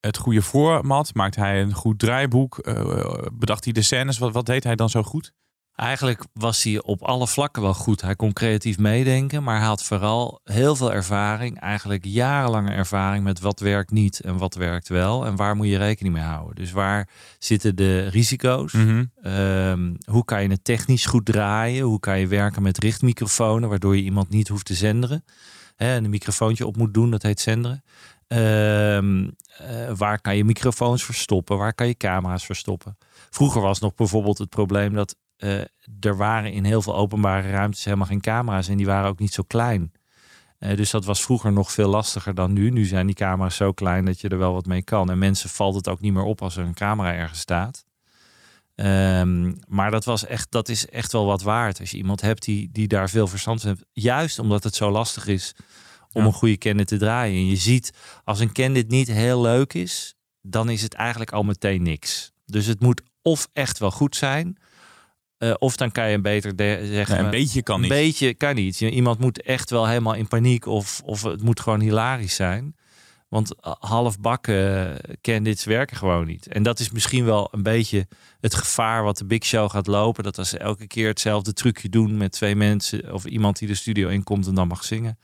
het 0.00 0.16
goede 0.16 0.42
format? 0.42 1.14
Maakte 1.14 1.40
hij 1.40 1.60
een 1.60 1.72
goed 1.72 1.98
draaiboek? 1.98 2.58
Eh, 2.58 3.26
bedacht 3.32 3.64
hij 3.64 3.72
de 3.72 3.82
scènes? 3.82 4.18
Wat, 4.18 4.32
wat 4.32 4.46
deed 4.46 4.64
hij 4.64 4.74
dan 4.74 4.90
zo 4.90 5.02
goed? 5.02 5.32
Eigenlijk 5.78 6.24
was 6.32 6.62
hij 6.62 6.82
op 6.82 7.02
alle 7.02 7.26
vlakken 7.26 7.62
wel 7.62 7.74
goed. 7.74 8.00
Hij 8.00 8.16
kon 8.16 8.32
creatief 8.32 8.78
meedenken, 8.78 9.42
maar 9.42 9.58
hij 9.58 9.66
had 9.66 9.84
vooral 9.84 10.40
heel 10.44 10.76
veel 10.76 10.92
ervaring. 10.92 11.60
Eigenlijk 11.60 12.04
jarenlange 12.04 12.70
ervaring 12.70 13.24
met 13.24 13.40
wat 13.40 13.60
werkt 13.60 13.90
niet 13.90 14.20
en 14.20 14.38
wat 14.38 14.54
werkt 14.54 14.88
wel. 14.88 15.26
En 15.26 15.36
waar 15.36 15.56
moet 15.56 15.66
je 15.66 15.78
rekening 15.78 16.14
mee 16.14 16.24
houden. 16.24 16.54
Dus 16.54 16.72
waar 16.72 17.08
zitten 17.38 17.76
de 17.76 18.08
risico's? 18.08 18.72
Mhm. 18.72 19.04
Ehm, 19.22 19.94
hoe 20.04 20.24
kan 20.24 20.42
je 20.42 20.48
het 20.48 20.64
technisch 20.64 21.06
goed 21.06 21.24
draaien? 21.24 21.84
Hoe 21.84 22.00
kan 22.00 22.18
je 22.18 22.26
werken 22.26 22.62
met 22.62 22.78
richtmicrofonen, 22.78 23.68
waardoor 23.68 23.96
je 23.96 24.02
iemand 24.02 24.28
niet 24.28 24.48
hoeft 24.48 24.66
te 24.66 24.74
zenderen? 24.74 25.24
hè, 25.78 25.96
een 25.96 26.10
microfoontje 26.10 26.66
op 26.66 26.76
moet 26.76 26.94
doen. 26.94 27.10
Dat 27.10 27.22
heet 27.22 27.40
zenderen. 27.40 27.82
Ehm, 28.26 29.28
eh, 29.58 29.92
waar 29.96 30.20
kan 30.20 30.36
je 30.36 30.44
microfoons 30.44 31.04
verstoppen? 31.04 31.58
Waar 31.58 31.74
kan 31.74 31.86
je 31.86 31.96
camera's 31.96 32.44
verstoppen? 32.46 32.98
Vroeger 33.30 33.60
was 33.60 33.78
nog 33.78 33.94
bijvoorbeeld 33.94 34.38
het 34.38 34.48
probleem 34.48 34.94
dat 34.94 35.16
eh, 35.38 35.60
er 36.00 36.16
waren 36.16 36.52
in 36.52 36.64
heel 36.64 36.82
veel 36.82 36.96
openbare 36.96 37.50
ruimtes 37.50 37.84
helemaal 37.84 38.06
geen 38.06 38.20
camera's 38.20 38.68
en 38.68 38.76
die 38.76 38.86
waren 38.86 39.08
ook 39.08 39.18
niet 39.18 39.32
zo 39.32 39.42
klein. 39.46 39.92
Eh, 40.58 40.76
dus 40.76 40.90
dat 40.90 41.04
was 41.04 41.22
vroeger 41.22 41.52
nog 41.52 41.72
veel 41.72 41.88
lastiger 41.88 42.34
dan 42.34 42.52
nu. 42.52 42.70
Nu 42.70 42.84
zijn 42.84 43.06
die 43.06 43.14
camera's 43.14 43.56
zo 43.56 43.72
klein 43.72 44.04
dat 44.04 44.20
je 44.20 44.28
er 44.28 44.38
wel 44.38 44.52
wat 44.52 44.66
mee 44.66 44.82
kan. 44.82 45.10
En 45.10 45.18
mensen 45.18 45.50
valt 45.50 45.74
het 45.74 45.88
ook 45.88 46.00
niet 46.00 46.12
meer 46.12 46.22
op 46.22 46.42
als 46.42 46.56
er 46.56 46.64
een 46.64 46.74
camera 46.74 47.14
ergens 47.14 47.40
staat. 47.40 47.84
Ehm, 48.74 49.52
maar 49.68 49.90
dat, 49.90 50.04
was 50.04 50.26
echt, 50.26 50.50
dat 50.50 50.68
is 50.68 50.88
echt 50.88 51.12
wel 51.12 51.26
wat 51.26 51.42
waard. 51.42 51.80
Als 51.80 51.90
je 51.90 51.96
iemand 51.96 52.20
hebt 52.20 52.42
die, 52.42 52.68
die 52.72 52.88
daar 52.88 53.10
veel 53.10 53.26
verstand 53.26 53.60
van 53.60 53.70
heeft. 53.70 53.84
Juist 53.92 54.38
omdat 54.38 54.64
het 54.64 54.74
zo 54.74 54.90
lastig 54.90 55.26
is 55.26 55.54
om 56.12 56.24
een 56.24 56.32
goede 56.32 56.58
candid 56.58 56.86
te 56.86 56.96
draaien. 56.96 57.36
En 57.36 57.46
je 57.46 57.56
ziet, 57.56 57.92
als 58.24 58.40
een 58.40 58.52
candid 58.52 58.88
niet 58.88 59.08
heel 59.08 59.40
leuk 59.40 59.74
is, 59.74 60.14
dan 60.42 60.70
is 60.70 60.82
het 60.82 60.94
eigenlijk 60.94 61.32
al 61.32 61.42
meteen 61.42 61.82
niks. 61.82 62.32
Dus 62.46 62.66
het 62.66 62.80
moet 62.80 63.02
of 63.22 63.48
echt 63.52 63.78
wel 63.78 63.90
goed 63.90 64.16
zijn, 64.16 64.58
eh, 65.38 65.54
of 65.58 65.76
dan 65.76 65.92
kan 65.92 66.10
je 66.10 66.20
beter 66.20 66.52
zeggen. 66.86 67.16
Ja, 67.16 67.24
een 67.24 67.30
beetje 67.30 67.62
kan 67.62 67.80
niet. 67.80 67.90
Een 67.90 67.96
beetje 67.96 68.34
kan 68.34 68.54
niet. 68.54 68.80
Iemand 68.80 69.18
moet 69.18 69.42
echt 69.42 69.70
wel 69.70 69.86
helemaal 69.86 70.14
in 70.14 70.28
paniek 70.28 70.66
of, 70.66 71.00
of 71.04 71.22
het 71.22 71.42
moet 71.42 71.60
gewoon 71.60 71.80
hilarisch 71.80 72.34
zijn. 72.34 72.76
Want 73.28 73.54
eh, 73.60 73.72
halfbakken 73.78 74.96
candidates 75.20 75.64
werken 75.64 75.96
gewoon 75.96 76.26
niet. 76.26 76.46
En 76.46 76.62
dat 76.62 76.78
is 76.78 76.90
misschien 76.90 77.24
wel 77.24 77.48
een 77.50 77.62
beetje 77.62 78.06
het 78.40 78.54
gevaar 78.54 79.02
wat 79.02 79.18
de 79.18 79.24
Big 79.24 79.44
Show 79.44 79.70
gaat 79.70 79.86
lopen. 79.86 80.24
Dat 80.24 80.38
als 80.38 80.48
ze 80.48 80.58
elke 80.58 80.86
keer 80.86 81.08
hetzelfde 81.08 81.52
trucje 81.52 81.88
doen 81.88 82.16
met 82.16 82.32
twee 82.32 82.56
mensen 82.56 83.12
of 83.12 83.24
iemand 83.24 83.58
die 83.58 83.68
de 83.68 83.74
studio 83.74 84.08
inkomt 84.08 84.46
en 84.46 84.54
dan 84.54 84.68
mag 84.68 84.84
zingen. 84.84 85.18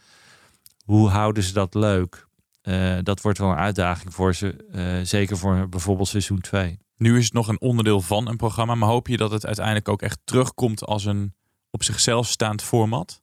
Hoe 0.84 1.08
houden 1.08 1.42
ze 1.42 1.52
dat 1.52 1.74
leuk? 1.74 2.26
Eh, 2.62 2.98
dat 3.02 3.20
wordt 3.20 3.38
wel 3.38 3.50
een 3.50 3.56
uitdaging 3.56 4.14
voor 4.14 4.34
ze. 4.34 4.66
eh, 4.72 4.84
zeker 5.02 5.38
voor 5.38 5.68
bijvoorbeeld 5.68 6.08
seizoen 6.08 6.40
2. 6.40 6.78
Nu 6.96 7.18
is 7.18 7.24
het 7.24 7.32
nog 7.32 7.48
een 7.48 7.60
onderdeel 7.60 8.00
van 8.00 8.28
een 8.28 8.36
programma, 8.36 8.74
maar 8.74 8.88
hoop 8.88 9.08
je 9.08 9.16
dat 9.16 9.30
het 9.30 9.46
uiteindelijk 9.46 9.88
ook 9.88 10.02
echt 10.02 10.18
terugkomt 10.24 10.84
als 10.84 11.04
een 11.04 11.34
op 11.70 11.82
zichzelf 11.82 12.28
staand 12.28 12.62
format? 12.62 13.22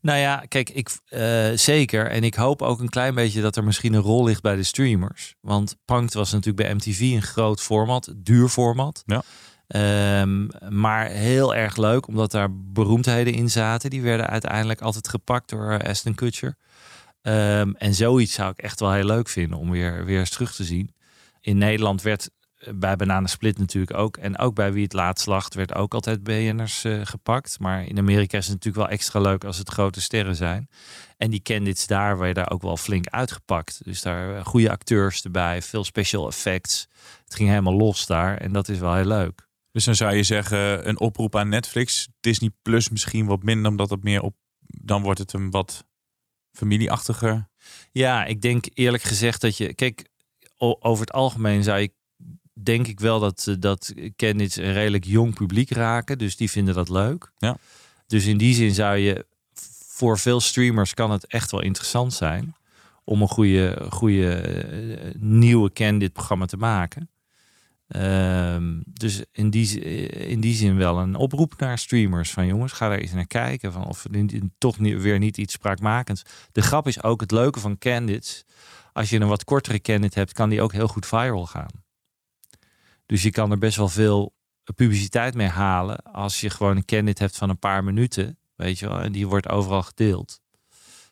Nou 0.00 0.18
ja, 0.18 0.44
kijk, 0.48 0.70
ik, 0.70 0.98
eh, 1.04 1.48
zeker. 1.54 2.10
En 2.10 2.24
ik 2.24 2.34
hoop 2.34 2.62
ook 2.62 2.80
een 2.80 2.88
klein 2.88 3.14
beetje 3.14 3.40
dat 3.40 3.56
er 3.56 3.64
misschien 3.64 3.92
een 3.92 4.00
rol 4.00 4.24
ligt 4.24 4.42
bij 4.42 4.56
de 4.56 4.62
streamers. 4.62 5.34
Want 5.40 5.76
Punked 5.84 6.14
was 6.14 6.32
natuurlijk 6.32 6.66
bij 6.66 6.74
MTV 6.74 7.00
een 7.00 7.22
groot 7.22 7.60
format, 7.60 8.14
duur 8.16 8.48
format. 8.48 9.02
Ja. 9.06 9.22
Ehm, 9.66 10.46
maar 10.68 11.06
heel 11.06 11.54
erg 11.54 11.76
leuk, 11.76 12.06
omdat 12.06 12.30
daar 12.30 12.48
beroemdheden 12.52 13.32
in 13.34 13.50
zaten. 13.50 13.90
Die 13.90 14.02
werden 14.02 14.26
uiteindelijk 14.26 14.80
altijd 14.80 15.08
gepakt 15.08 15.48
door 15.48 15.72
eh, 15.72 15.90
Aston 15.90 16.14
Kutcher. 16.14 16.56
Ehm, 17.22 17.72
en 17.72 17.94
zoiets 17.94 18.32
zou 18.32 18.50
ik 18.50 18.58
echt 18.58 18.80
wel 18.80 18.92
heel 18.92 19.04
leuk 19.04 19.28
vinden 19.28 19.58
om 19.58 19.70
weer, 19.70 20.04
weer 20.04 20.18
eens 20.18 20.30
terug 20.30 20.54
te 20.54 20.64
zien. 20.64 20.94
In 21.40 21.58
Nederland 21.58 22.02
werd 22.02 22.30
bij 22.74 22.96
Banana 22.96 23.26
Split 23.26 23.58
natuurlijk 23.58 23.96
ook. 23.96 24.16
En 24.16 24.38
ook 24.38 24.54
bij 24.54 24.72
Wie 24.72 24.82
het 24.82 24.92
laatst 24.92 25.26
lacht 25.26 25.54
werd 25.54 25.74
ook 25.74 25.94
altijd 25.94 26.22
BN'ers 26.22 26.84
eh, 26.84 27.00
gepakt. 27.04 27.58
Maar 27.58 27.84
in 27.84 27.98
Amerika 27.98 28.38
is 28.38 28.46
het 28.46 28.54
natuurlijk 28.54 28.84
wel 28.84 28.96
extra 28.96 29.20
leuk 29.20 29.44
als 29.44 29.58
het 29.58 29.68
grote 29.68 30.00
sterren 30.00 30.36
zijn. 30.36 30.68
En 31.16 31.30
die 31.30 31.42
candidates 31.42 31.86
daar 31.86 32.18
werden 32.18 32.50
ook 32.50 32.62
wel 32.62 32.76
flink 32.76 33.06
uitgepakt. 33.06 33.80
Dus 33.84 34.02
daar 34.02 34.36
eh, 34.36 34.44
goede 34.44 34.70
acteurs 34.70 35.22
erbij, 35.22 35.62
veel 35.62 35.84
special 35.84 36.26
effects. 36.26 36.88
Het 37.24 37.34
ging 37.34 37.48
helemaal 37.48 37.76
los 37.76 38.06
daar 38.06 38.36
en 38.36 38.52
dat 38.52 38.68
is 38.68 38.78
wel 38.78 38.94
heel 38.94 39.04
leuk. 39.04 39.48
Dus 39.72 39.84
dan 39.84 39.94
zou 39.94 40.14
je 40.14 40.22
zeggen 40.22 40.88
een 40.88 41.00
oproep 41.00 41.36
aan 41.36 41.48
Netflix, 41.48 42.08
Disney 42.20 42.50
Plus 42.62 42.88
misschien 42.88 43.26
wat 43.26 43.42
minder, 43.42 43.70
omdat 43.70 43.90
het 43.90 44.02
meer 44.02 44.22
op, 44.22 44.34
dan 44.60 45.02
wordt 45.02 45.18
het 45.18 45.32
een 45.32 45.50
wat 45.50 45.84
familieachtiger. 46.52 47.48
Ja, 47.92 48.24
ik 48.24 48.40
denk 48.40 48.64
eerlijk 48.74 49.02
gezegd 49.02 49.40
dat 49.40 49.56
je... 49.56 49.74
Kijk, 49.74 50.08
over 50.58 51.00
het 51.00 51.12
algemeen 51.12 51.62
zou 51.62 51.80
je... 51.80 51.92
Denk 52.62 52.86
ik 52.86 53.00
wel 53.00 53.20
dat, 53.20 53.46
eh, 53.48 53.54
dat 53.58 53.94
candidates 54.16 54.56
een 54.56 54.72
redelijk 54.72 55.04
jong 55.04 55.34
publiek 55.34 55.70
raken. 55.70 56.18
Dus 56.18 56.36
die 56.36 56.50
vinden 56.50 56.74
dat 56.74 56.88
leuk. 56.88 57.32
Ja. 57.38 57.56
Dus 58.06 58.26
in 58.26 58.38
die 58.38 58.54
zin 58.54 58.74
zou 58.74 58.96
je... 58.96 59.26
Voor 59.86 60.18
veel 60.18 60.40
streamers 60.40 60.94
kan 60.94 61.10
het 61.10 61.26
echt 61.26 61.50
wel 61.50 61.62
interessant 61.62 62.12
zijn... 62.12 62.54
om 63.04 63.22
een 63.22 63.28
goede, 63.28 63.86
goede 63.90 64.34
eh, 64.34 65.14
nieuwe 65.18 65.72
candidate 65.72 66.12
programma 66.12 66.46
te 66.46 66.56
maken. 66.56 67.10
Ehm, 67.88 68.80
dus 68.84 69.22
in 69.32 69.50
die, 69.50 69.66
zi- 69.66 69.78
in 70.06 70.40
die 70.40 70.54
zin 70.54 70.76
wel 70.76 70.98
een 70.98 71.14
oproep 71.14 71.54
naar 71.58 71.78
streamers. 71.78 72.30
Van 72.30 72.46
jongens, 72.46 72.72
ga 72.72 72.88
daar 72.88 72.98
eens 72.98 73.12
naar 73.12 73.26
kijken. 73.26 73.72
Van 73.72 73.84
of 73.84 74.06
toch 74.58 74.78
niet, 74.78 75.02
weer 75.02 75.18
niet 75.18 75.38
iets 75.38 75.52
spraakmakends. 75.52 76.22
De 76.52 76.62
grap 76.62 76.86
is 76.86 77.02
ook 77.02 77.20
het 77.20 77.30
leuke 77.30 77.60
van 77.60 77.78
candidates. 77.78 78.44
Als 78.92 79.10
je 79.10 79.20
een 79.20 79.28
wat 79.28 79.44
kortere 79.44 79.80
candidate 79.80 80.18
hebt, 80.18 80.32
kan 80.32 80.48
die 80.48 80.62
ook 80.62 80.72
heel 80.72 80.88
goed 80.88 81.06
viral 81.06 81.46
gaan. 81.46 81.79
Dus 83.10 83.22
je 83.22 83.30
kan 83.30 83.50
er 83.50 83.58
best 83.58 83.76
wel 83.76 83.88
veel 83.88 84.34
publiciteit 84.74 85.34
mee 85.34 85.48
halen. 85.48 86.02
Als 86.02 86.40
je 86.40 86.50
gewoon 86.50 86.76
een 86.76 86.84
candidate 86.84 87.22
hebt 87.22 87.36
van 87.36 87.48
een 87.48 87.58
paar 87.58 87.84
minuten. 87.84 88.38
Weet 88.56 88.78
je 88.78 88.88
wel, 88.88 89.00
en 89.00 89.12
die 89.12 89.26
wordt 89.26 89.48
overal 89.48 89.82
gedeeld. 89.82 90.40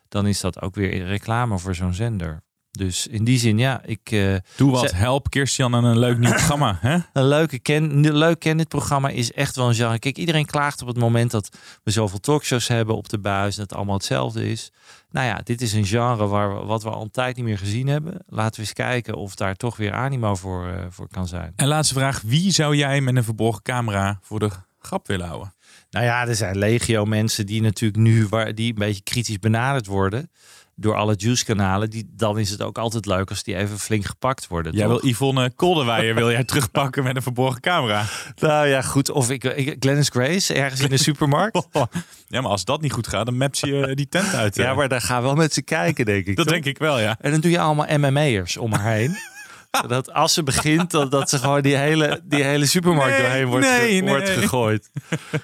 Dan 0.07 0.27
is 0.27 0.39
dat 0.39 0.61
ook 0.61 0.75
weer 0.75 1.05
reclame 1.05 1.59
voor 1.59 1.75
zo'n 1.75 1.93
zender. 1.93 2.43
Dus 2.71 3.07
in 3.07 3.23
die 3.23 3.39
zin, 3.39 3.57
ja, 3.57 3.81
ik... 3.85 4.11
eh, 4.11 4.35
Doe 4.55 4.71
wat, 4.71 4.91
help 4.91 5.29
Kirstian 5.29 5.75
aan 5.75 5.83
een 5.83 5.99
leuk 5.99 6.17
nieuw 6.17 6.31
programma. 6.31 6.77
Hè? 6.81 6.97
een 7.13 7.27
leuke 7.27 7.59
ken, 7.59 8.17
leuk 8.17 8.67
programma 8.67 9.09
is 9.09 9.31
echt 9.33 9.55
wel 9.55 9.67
een 9.67 9.75
genre. 9.75 9.99
Kijk, 9.99 10.17
iedereen 10.17 10.45
klaagt 10.45 10.81
op 10.81 10.87
het 10.87 10.97
moment 10.97 11.31
dat 11.31 11.49
we 11.83 11.91
zoveel 11.91 12.19
talkshows 12.19 12.67
hebben 12.67 12.95
op 12.95 13.09
de 13.09 13.19
buis 13.19 13.55
en 13.55 13.61
het 13.61 13.73
allemaal 13.73 13.95
hetzelfde 13.95 14.49
is. 14.51 14.71
Nou 15.11 15.25
ja, 15.27 15.41
dit 15.43 15.61
is 15.61 15.73
een 15.73 15.85
genre 15.85 16.27
waar 16.27 16.65
wat 16.65 16.83
we 16.83 16.89
al 16.89 17.01
een 17.01 17.11
tijd 17.11 17.35
niet 17.35 17.45
meer 17.45 17.57
gezien 17.57 17.87
hebben. 17.87 18.23
Laten 18.27 18.53
we 18.55 18.61
eens 18.61 18.73
kijken 18.73 19.15
of 19.15 19.35
daar 19.35 19.55
toch 19.55 19.77
weer 19.77 19.93
animo 19.93 20.35
voor, 20.35 20.67
eh, 20.67 20.85
voor 20.89 21.07
kan 21.07 21.27
zijn. 21.27 21.53
En 21.55 21.67
laatste 21.67 21.93
vraag, 21.93 22.21
wie 22.25 22.51
zou 22.51 22.75
jij 22.75 23.01
met 23.01 23.15
een 23.15 23.23
verborgen 23.23 23.61
camera 23.61 24.19
voor 24.21 24.39
de 24.39 24.49
grap 24.79 25.07
willen 25.07 25.27
houden? 25.27 25.53
Nou 25.89 26.05
ja, 26.05 26.27
er 26.27 26.35
zijn 26.35 26.57
legio 26.57 27.05
mensen 27.05 27.45
die 27.45 27.61
natuurlijk 27.61 28.01
nu 28.01 28.27
waar, 28.27 28.55
die 28.55 28.69
een 28.69 28.79
beetje 28.79 29.03
kritisch 29.03 29.39
benaderd 29.39 29.85
worden 29.85 30.31
door 30.79 30.95
alle 30.95 31.13
juice-kanalen. 31.17 31.89
Die, 31.89 32.09
dan 32.15 32.39
is 32.39 32.49
het 32.49 32.61
ook 32.61 32.77
altijd 32.77 33.05
leuk 33.05 33.29
als 33.29 33.43
die 33.43 33.55
even 33.55 33.79
flink 33.79 34.05
gepakt 34.05 34.47
worden. 34.47 34.73
Jij 34.73 34.87
toch? 34.87 35.01
wil 35.01 35.11
Yvonne 35.11 35.51
Kolderweijer 35.55 36.15
wil 36.15 36.31
jij 36.31 36.43
terugpakken 36.53 37.03
met 37.03 37.15
een 37.15 37.21
verborgen 37.21 37.61
camera. 37.61 38.05
Nou 38.35 38.67
ja, 38.67 38.81
goed. 38.81 39.11
Of 39.11 39.29
ik, 39.29 39.43
ik 39.43 39.75
Glennis 39.79 40.09
Grace 40.09 40.53
ergens 40.53 40.81
in 40.81 40.89
de 40.89 40.97
supermarkt. 40.97 41.67
Ja, 42.27 42.41
maar 42.41 42.51
als 42.51 42.65
dat 42.65 42.81
niet 42.81 42.91
goed 42.91 43.07
gaat, 43.07 43.25
dan 43.25 43.37
mapt 43.37 43.59
je 43.59 43.85
eh, 43.85 43.95
die 43.95 44.07
tent 44.09 44.33
uit. 44.33 44.55
Ja, 44.55 44.69
eh. 44.69 44.75
maar 44.75 44.87
daar 44.87 45.01
gaan 45.01 45.21
wel 45.21 45.35
met 45.35 45.53
ze 45.53 45.61
kijken, 45.61 46.05
denk 46.05 46.25
ik. 46.25 46.35
dat 46.35 46.45
toch? 46.45 46.53
denk 46.53 46.65
ik 46.65 46.77
wel, 46.77 46.99
ja. 46.99 47.17
En 47.19 47.31
dan 47.31 47.39
doe 47.39 47.51
je 47.51 47.59
allemaal 47.59 47.97
MMA'ers 47.97 48.57
om 48.57 48.73
haar 48.73 48.93
heen. 48.93 49.17
dat 49.87 50.13
als 50.13 50.33
ze 50.33 50.43
begint, 50.43 50.91
dat, 50.91 51.11
dat 51.11 51.29
ze 51.29 51.37
gewoon 51.37 51.61
die 51.61 51.75
hele, 51.75 52.21
die 52.23 52.43
hele 52.43 52.65
supermarkt 52.65 53.11
Nee, 53.11 53.21
doorheen 53.21 53.47
wordt, 53.47 53.65
nee. 53.65 54.03
wordt 54.03 54.29
gegooid. 54.29 54.89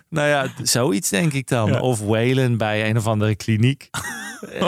nou 0.09 0.27
ja, 0.27 0.47
zoiets 0.63 1.09
denk 1.09 1.33
ik 1.33 1.47
dan. 1.47 1.71
Ja. 1.71 1.79
Of 1.79 1.99
Whalen 1.99 2.57
bij 2.57 2.89
een 2.89 2.97
of 2.97 3.07
andere 3.07 3.35
kliniek. 3.35 3.89
Eh, 4.41 4.61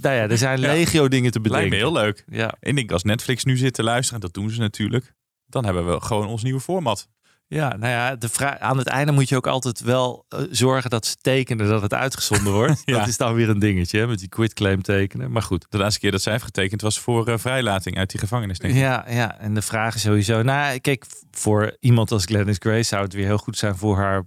nou 0.00 0.14
ja, 0.14 0.28
er 0.28 0.38
zijn 0.38 0.58
legio 0.58 1.08
dingen 1.08 1.30
te 1.30 1.40
bedenken. 1.40 1.70
Lijkt 1.70 1.84
me 1.84 1.90
heel 1.90 2.02
leuk. 2.02 2.24
Ja. 2.26 2.54
En 2.60 2.70
ik 2.70 2.76
denk 2.76 2.92
als 2.92 3.02
Netflix 3.02 3.44
nu 3.44 3.56
zit 3.56 3.74
te 3.74 3.82
luisteren, 3.82 4.20
dat 4.20 4.34
doen 4.34 4.50
ze 4.50 4.60
natuurlijk. 4.60 5.14
Dan 5.46 5.64
hebben 5.64 5.86
we 5.86 6.00
gewoon 6.00 6.26
ons 6.26 6.42
nieuwe 6.42 6.60
format. 6.60 7.08
Ja, 7.54 7.76
nou 7.76 7.92
ja, 7.92 8.16
de 8.16 8.28
vraag, 8.28 8.58
aan 8.58 8.78
het 8.78 8.86
einde 8.86 9.12
moet 9.12 9.28
je 9.28 9.36
ook 9.36 9.46
altijd 9.46 9.80
wel 9.80 10.24
eh, 10.28 10.40
zorgen 10.50 10.90
dat 10.90 11.06
ze 11.06 11.16
tekenen 11.16 11.68
dat 11.68 11.82
het 11.82 11.94
uitgezonden 11.94 12.52
wordt. 12.52 12.82
Ja. 12.92 12.98
Dat 12.98 13.08
is 13.08 13.16
dan 13.16 13.34
weer 13.34 13.48
een 13.48 13.58
dingetje, 13.58 13.98
hè, 13.98 14.06
met 14.06 14.18
die 14.18 14.28
quitclaim 14.28 14.82
tekenen. 14.82 15.30
Maar 15.30 15.42
goed. 15.42 15.66
De 15.68 15.78
laatste 15.78 16.00
keer 16.00 16.10
dat 16.10 16.22
zij 16.22 16.32
heeft 16.32 16.44
getekend 16.44 16.80
was 16.80 16.98
voor 16.98 17.28
eh, 17.28 17.38
vrijlating 17.38 17.96
uit 17.96 18.10
die 18.10 18.20
gevangenis, 18.20 18.58
denk 18.58 18.74
ik. 18.74 18.80
Ja, 18.80 19.04
ja, 19.08 19.38
en 19.38 19.54
de 19.54 19.62
vraag 19.62 19.94
is 19.94 20.00
sowieso... 20.00 20.42
Nou, 20.42 20.78
kijk, 20.78 21.04
voor 21.30 21.76
iemand 21.80 22.10
als 22.10 22.24
Glennis 22.24 22.56
Grace 22.58 22.82
zou 22.82 23.02
het 23.02 23.12
weer 23.12 23.26
heel 23.26 23.38
goed 23.38 23.58
zijn 23.58 23.76
voor 23.76 23.96
haar 23.96 24.24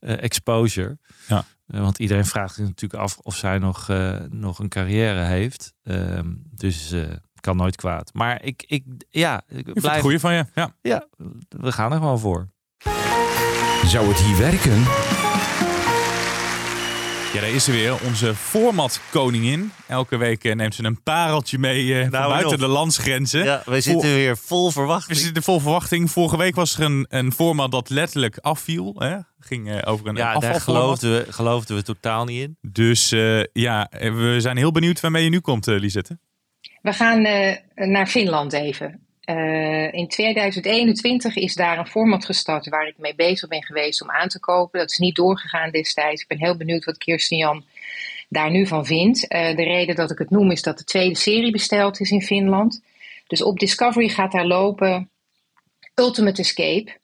exposure. 0.00 0.98
Ja. 1.28 1.44
Eh, 1.66 1.80
want 1.80 1.98
iedereen 1.98 2.26
vraagt 2.26 2.54
zich 2.54 2.66
natuurlijk 2.66 3.02
af 3.02 3.18
of 3.18 3.36
zij 3.36 3.58
nog, 3.58 3.88
eh, 3.88 4.16
nog 4.30 4.58
een 4.58 4.68
carrière 4.68 5.24
heeft. 5.24 5.72
Ehm, 5.82 6.28
dus 6.54 6.92
eh 6.92 7.02
kan 7.40 7.56
nooit 7.56 7.76
kwaad. 7.76 8.10
Maar 8.14 8.42
ik, 8.42 8.64
ik 8.66 8.84
ja, 9.08 9.36
ik 9.36 9.42
Ik 9.48 9.54
vind 9.54 9.66
het 9.66 9.78
blijf... 9.84 10.00
goeie 10.00 10.18
van 10.18 10.34
je. 10.34 10.44
Ja. 10.54 10.74
Ja, 10.82 11.06
we 11.48 11.72
gaan 11.72 11.92
er 11.92 11.98
gewoon 11.98 12.18
voor. 12.18 12.48
Zou 13.84 14.08
het 14.08 14.18
hier 14.18 14.38
werken? 14.38 15.19
Ja, 17.32 17.40
daar 17.40 17.50
is 17.50 17.64
ze 17.64 17.72
weer. 17.72 18.04
Onze 18.04 18.34
format 18.34 19.00
koningin. 19.10 19.72
Elke 19.88 20.16
week 20.16 20.44
eh, 20.44 20.54
neemt 20.54 20.74
ze 20.74 20.84
een 20.84 21.02
pareltje 21.02 21.58
mee 21.58 22.00
eh, 22.00 22.10
Nou, 22.10 22.30
buiten 22.32 22.58
de 22.58 22.66
landsgrenzen. 22.66 23.44
Ja, 23.44 23.62
wij 23.64 23.82
Voor- 23.82 23.92
zitten 23.92 24.14
weer 24.14 24.36
vol 24.36 24.66
We 24.66 24.72
verwachting. 24.72 25.18
zitten 25.18 25.42
vol 25.42 25.60
verwachting. 25.60 26.10
Vorige 26.10 26.36
week 26.36 26.54
was 26.54 26.76
er 26.78 26.82
een, 26.84 27.06
een 27.08 27.32
format 27.32 27.70
dat 27.70 27.90
letterlijk 27.90 28.38
afviel. 28.38 28.94
Hè? 28.98 29.16
Ging 29.38 29.70
eh, 29.70 29.92
over 29.92 30.06
een 30.06 30.16
Ja, 30.16 30.38
daar 30.38 30.60
geloofden 30.60 31.10
we, 31.26 31.32
geloofden 31.32 31.76
we 31.76 31.82
totaal 31.82 32.24
niet 32.24 32.42
in. 32.42 32.56
Dus 32.60 33.12
eh, 33.12 33.42
ja, 33.52 33.88
we 33.90 34.36
zijn 34.38 34.56
heel 34.56 34.72
benieuwd 34.72 35.00
waarmee 35.00 35.24
je 35.24 35.30
nu 35.30 35.40
komt, 35.40 35.68
eh, 35.68 35.78
Lisette. 35.78 36.18
We 36.82 36.92
gaan 36.92 37.24
eh, 37.24 37.56
naar 37.74 38.06
Finland 38.06 38.52
even. 38.52 39.06
Eh, 39.30 39.92
in 39.92 40.08
2021 40.08 41.36
is 41.36 41.54
daar 41.54 41.78
een 41.78 41.86
format 41.86 42.24
gestart 42.24 42.68
waar 42.68 42.86
ik 42.86 42.98
mee 42.98 43.14
bezig 43.14 43.48
ben 43.48 43.64
geweest 43.64 44.02
om 44.02 44.10
aan 44.10 44.28
te 44.28 44.40
kopen. 44.40 44.78
Dat 44.78 44.90
is 44.90 44.98
niet 44.98 45.14
doorgegaan 45.14 45.70
destijds. 45.70 46.22
Ik 46.22 46.28
ben 46.28 46.38
heel 46.38 46.56
benieuwd 46.56 46.84
wat 46.84 46.98
Kirsten 46.98 47.36
Jan 47.36 47.64
daar 48.28 48.50
nu 48.50 48.66
van 48.66 48.86
vind. 48.86 49.28
Eh, 49.28 49.56
de 49.56 49.62
reden 49.62 49.94
dat 49.94 50.10
ik 50.10 50.18
het 50.18 50.30
noem 50.30 50.50
is 50.50 50.62
dat 50.62 50.78
de 50.78 50.84
tweede 50.84 51.16
serie 51.16 51.50
besteld 51.50 52.00
is 52.00 52.10
in 52.10 52.22
Finland. 52.22 52.82
Dus 53.26 53.42
op 53.42 53.58
Discovery 53.58 54.08
gaat 54.08 54.32
daar 54.32 54.46
lopen 54.46 55.10
Ultimate 55.94 56.40
Escape. 56.40 56.98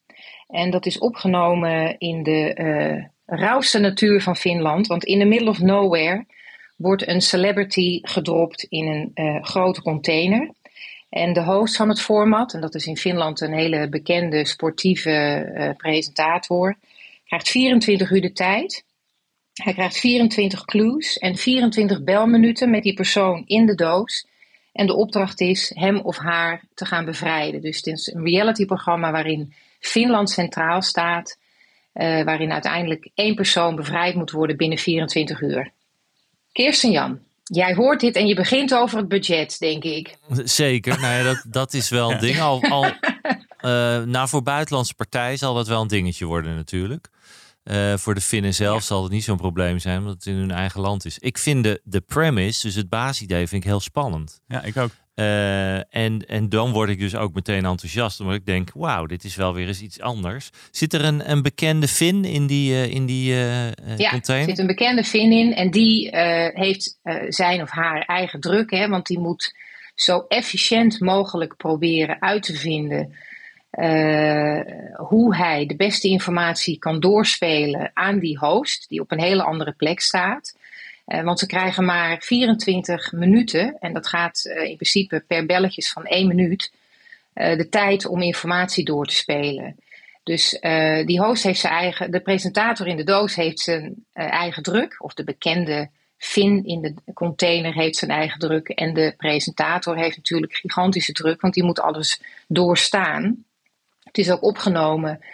En 0.49 0.71
dat 0.71 0.87
is 0.87 0.99
opgenomen 0.99 1.99
in 1.99 2.23
de 2.23 2.57
uh, 2.61 3.05
rauwste 3.39 3.79
natuur 3.79 4.23
van 4.23 4.37
Finland. 4.37 4.87
Want 4.87 5.05
in 5.05 5.19
the 5.19 5.25
middle 5.25 5.49
of 5.49 5.59
nowhere 5.59 6.27
wordt 6.77 7.09
een 7.09 7.21
celebrity 7.21 7.99
gedropt 8.03 8.62
in 8.62 9.12
een 9.15 9.45
grote 9.45 9.83
container. 9.83 10.51
En 11.17 11.33
de 11.33 11.43
host 11.43 11.77
van 11.77 11.89
het 11.89 12.01
format, 12.01 12.55
en 12.55 12.61
dat 12.61 12.75
is 12.75 12.87
in 12.87 12.97
Finland 12.97 13.41
een 13.41 13.53
hele 13.53 13.89
bekende 13.89 14.47
sportieve 14.47 15.47
uh, 15.55 15.71
presentator, 15.77 16.77
krijgt 17.25 17.49
24 17.49 18.11
uur 18.11 18.21
de 18.21 18.33
tijd. 18.33 18.85
Hij 19.53 19.73
krijgt 19.73 19.97
24 19.97 20.65
clues 20.65 21.19
en 21.19 21.37
24 21.37 22.03
belminuten 22.03 22.71
met 22.71 22.83
die 22.83 22.95
persoon 22.95 23.43
in 23.47 23.67
de 23.67 23.75
doos. 23.75 24.27
En 24.73 24.87
de 24.87 24.95
opdracht 24.95 25.41
is 25.41 25.73
hem 25.75 26.01
of 26.01 26.17
haar 26.17 26.65
te 26.75 26.85
gaan 26.85 27.05
bevrijden. 27.05 27.61
Dus 27.61 27.77
het 27.77 27.87
is 27.87 28.13
een 28.13 28.25
realityprogramma 28.25 29.11
waarin 29.13 29.55
Finland 29.81 30.31
centraal 30.31 30.83
staat. 30.83 31.39
Uh, 31.95 32.23
waarin 32.23 32.53
uiteindelijk 32.53 33.11
één 33.15 33.35
persoon 33.35 33.77
bevrijd 33.77 34.15
moet 34.15 34.31
worden 34.31 34.57
binnen 34.57 34.79
24 34.79 35.41
uur. 35.41 35.71
Kirsten 36.53 36.91
Jan, 36.91 37.21
jij 37.53 37.75
hoort 37.75 38.01
dit 38.01 38.17
en 38.17 38.27
je 38.27 38.35
begint 38.35 38.75
over 38.75 38.99
het 38.99 39.09
budget, 39.09 39.59
denk 39.59 39.85
ik. 39.85 40.17
Zeker, 40.45 41.01
nou 41.01 41.15
ja, 41.15 41.23
dat, 41.23 41.45
dat 41.49 41.75
is 41.75 41.89
wel 41.89 42.13
een 42.13 42.19
ding. 42.19 42.41
Al, 42.41 42.63
al, 42.63 42.85
uh, 42.85 42.91
nou, 44.15 44.29
voor 44.29 44.43
buitenlandse 44.43 44.95
partijen 44.95 45.39
zal 45.39 45.55
dat 45.55 45.69
wel 45.69 45.81
een 45.81 45.89
dingetje 45.89 46.25
worden 46.25 46.57
natuurlijk. 46.57 47.09
Uh, 47.65 47.97
voor 47.97 48.15
de 48.15 48.21
Finnen 48.21 48.55
zelf 48.55 48.83
zal 48.83 49.03
het 49.03 49.13
niet 49.13 49.25
zo'n 49.25 49.37
probleem 49.37 49.79
zijn, 49.79 49.99
omdat 49.99 50.15
het 50.15 50.27
in 50.27 50.35
hun 50.35 50.51
eigen 50.51 50.81
land 50.81 51.05
is. 51.05 51.19
Ik 51.19 51.39
vind 51.39 51.65
de, 51.65 51.81
de 51.85 52.01
premise, 52.01 52.67
dus 52.67 52.75
het 52.75 52.89
basisidee, 52.89 53.49
vind 53.49 53.63
ik 53.63 53.69
heel 53.69 53.81
spannend. 53.81 54.41
Ja, 54.47 54.63
ik 54.63 54.77
ook. 54.77 54.91
Uh, 55.17 55.77
en, 55.95 56.27
en 56.27 56.49
dan 56.49 56.73
word 56.73 56.89
ik 56.89 56.99
dus 56.99 57.15
ook 57.15 57.35
meteen 57.35 57.65
enthousiast, 57.65 58.21
omdat 58.21 58.35
ik 58.35 58.47
denk, 58.47 58.71
wauw, 58.75 59.07
dit 59.07 59.25
is 59.25 59.37
wel 59.37 59.55
weer 59.55 59.67
eens 59.67 59.83
iets 59.83 60.01
anders. 60.01 60.51
Zit 60.71 60.93
er 60.93 61.05
een, 61.05 61.31
een 61.31 61.43
bekende 61.43 61.89
Fin 61.89 62.25
in 62.25 62.47
die, 62.47 62.73
uh, 62.73 62.87
in 62.87 63.07
die 63.07 63.33
uh, 63.33 63.69
ja, 63.97 64.11
container? 64.11 64.49
er 64.49 64.55
zit 64.55 64.59
een 64.59 64.67
bekende 64.67 65.05
Fin 65.05 65.33
in 65.33 65.55
en 65.55 65.71
die 65.71 66.09
heeft 66.55 66.99
zijn 67.29 67.63
of 67.63 67.71
haar 67.71 68.01
eigen 68.01 68.41
druk, 68.41 68.71
hè, 68.71 68.89
want 68.89 69.07
die 69.07 69.19
moet 69.19 69.55
zo 69.95 70.25
efficiënt 70.29 71.01
mogelijk 71.01 71.57
proberen 71.57 72.23
uit 72.23 72.43
te 72.43 72.55
vinden 72.55 73.15
hoe 74.97 75.37
hij 75.37 75.67
de 75.67 75.77
beste 75.77 76.09
informatie 76.09 76.79
kan 76.79 77.01
doorspelen 77.01 77.91
aan 77.95 78.19
die 78.19 78.39
host, 78.39 78.89
die 78.89 79.01
op 79.01 79.13
een 79.13 79.21
hele 79.21 79.43
andere 79.43 79.73
plek 79.73 80.01
staat. 80.01 80.55
Uh, 81.07 81.23
want 81.23 81.38
ze 81.38 81.47
krijgen 81.47 81.85
maar 81.85 82.23
24 82.23 83.12
minuten, 83.12 83.77
en 83.79 83.92
dat 83.92 84.07
gaat 84.07 84.45
uh, 84.45 84.62
in 84.62 84.77
principe 84.77 85.25
per 85.27 85.47
belletjes 85.47 85.92
van 85.92 86.05
één 86.05 86.27
minuut, 86.27 86.73
de 87.33 87.69
tijd 87.69 88.07
om 88.07 88.23
informatie 88.23 88.85
door 88.85 89.07
te 89.07 89.14
spelen. 89.14 89.77
Dus 90.23 90.59
die 91.05 91.21
host 91.21 91.42
heeft 91.42 91.61
zijn 91.61 91.73
eigen, 91.73 92.11
de 92.11 92.21
presentator 92.21 92.87
in 92.87 92.97
de 92.97 93.05
doos 93.05 93.35
heeft 93.35 93.61
zijn 93.61 94.05
eigen 94.12 94.62
druk, 94.62 94.97
of 94.99 95.14
de 95.14 95.25
bekende 95.25 95.90
Fin 96.19 96.64
in 96.64 96.81
de 96.81 97.12
container 97.12 97.75
heeft 97.75 97.97
zijn 97.97 98.11
eigen 98.11 98.38
druk. 98.38 98.69
En 98.69 98.95
de 98.95 99.14
presentator 99.16 99.97
heeft 99.97 100.16
natuurlijk 100.16 100.55
gigantische 100.55 101.12
druk, 101.12 101.40
want 101.40 101.55
die 101.55 101.64
moet 101.64 101.81
alles 101.81 102.23
doorstaan. 102.49 103.45
Het 104.03 104.19
is 104.19 104.31
ook 104.31 104.42
opgenomen 104.42 105.25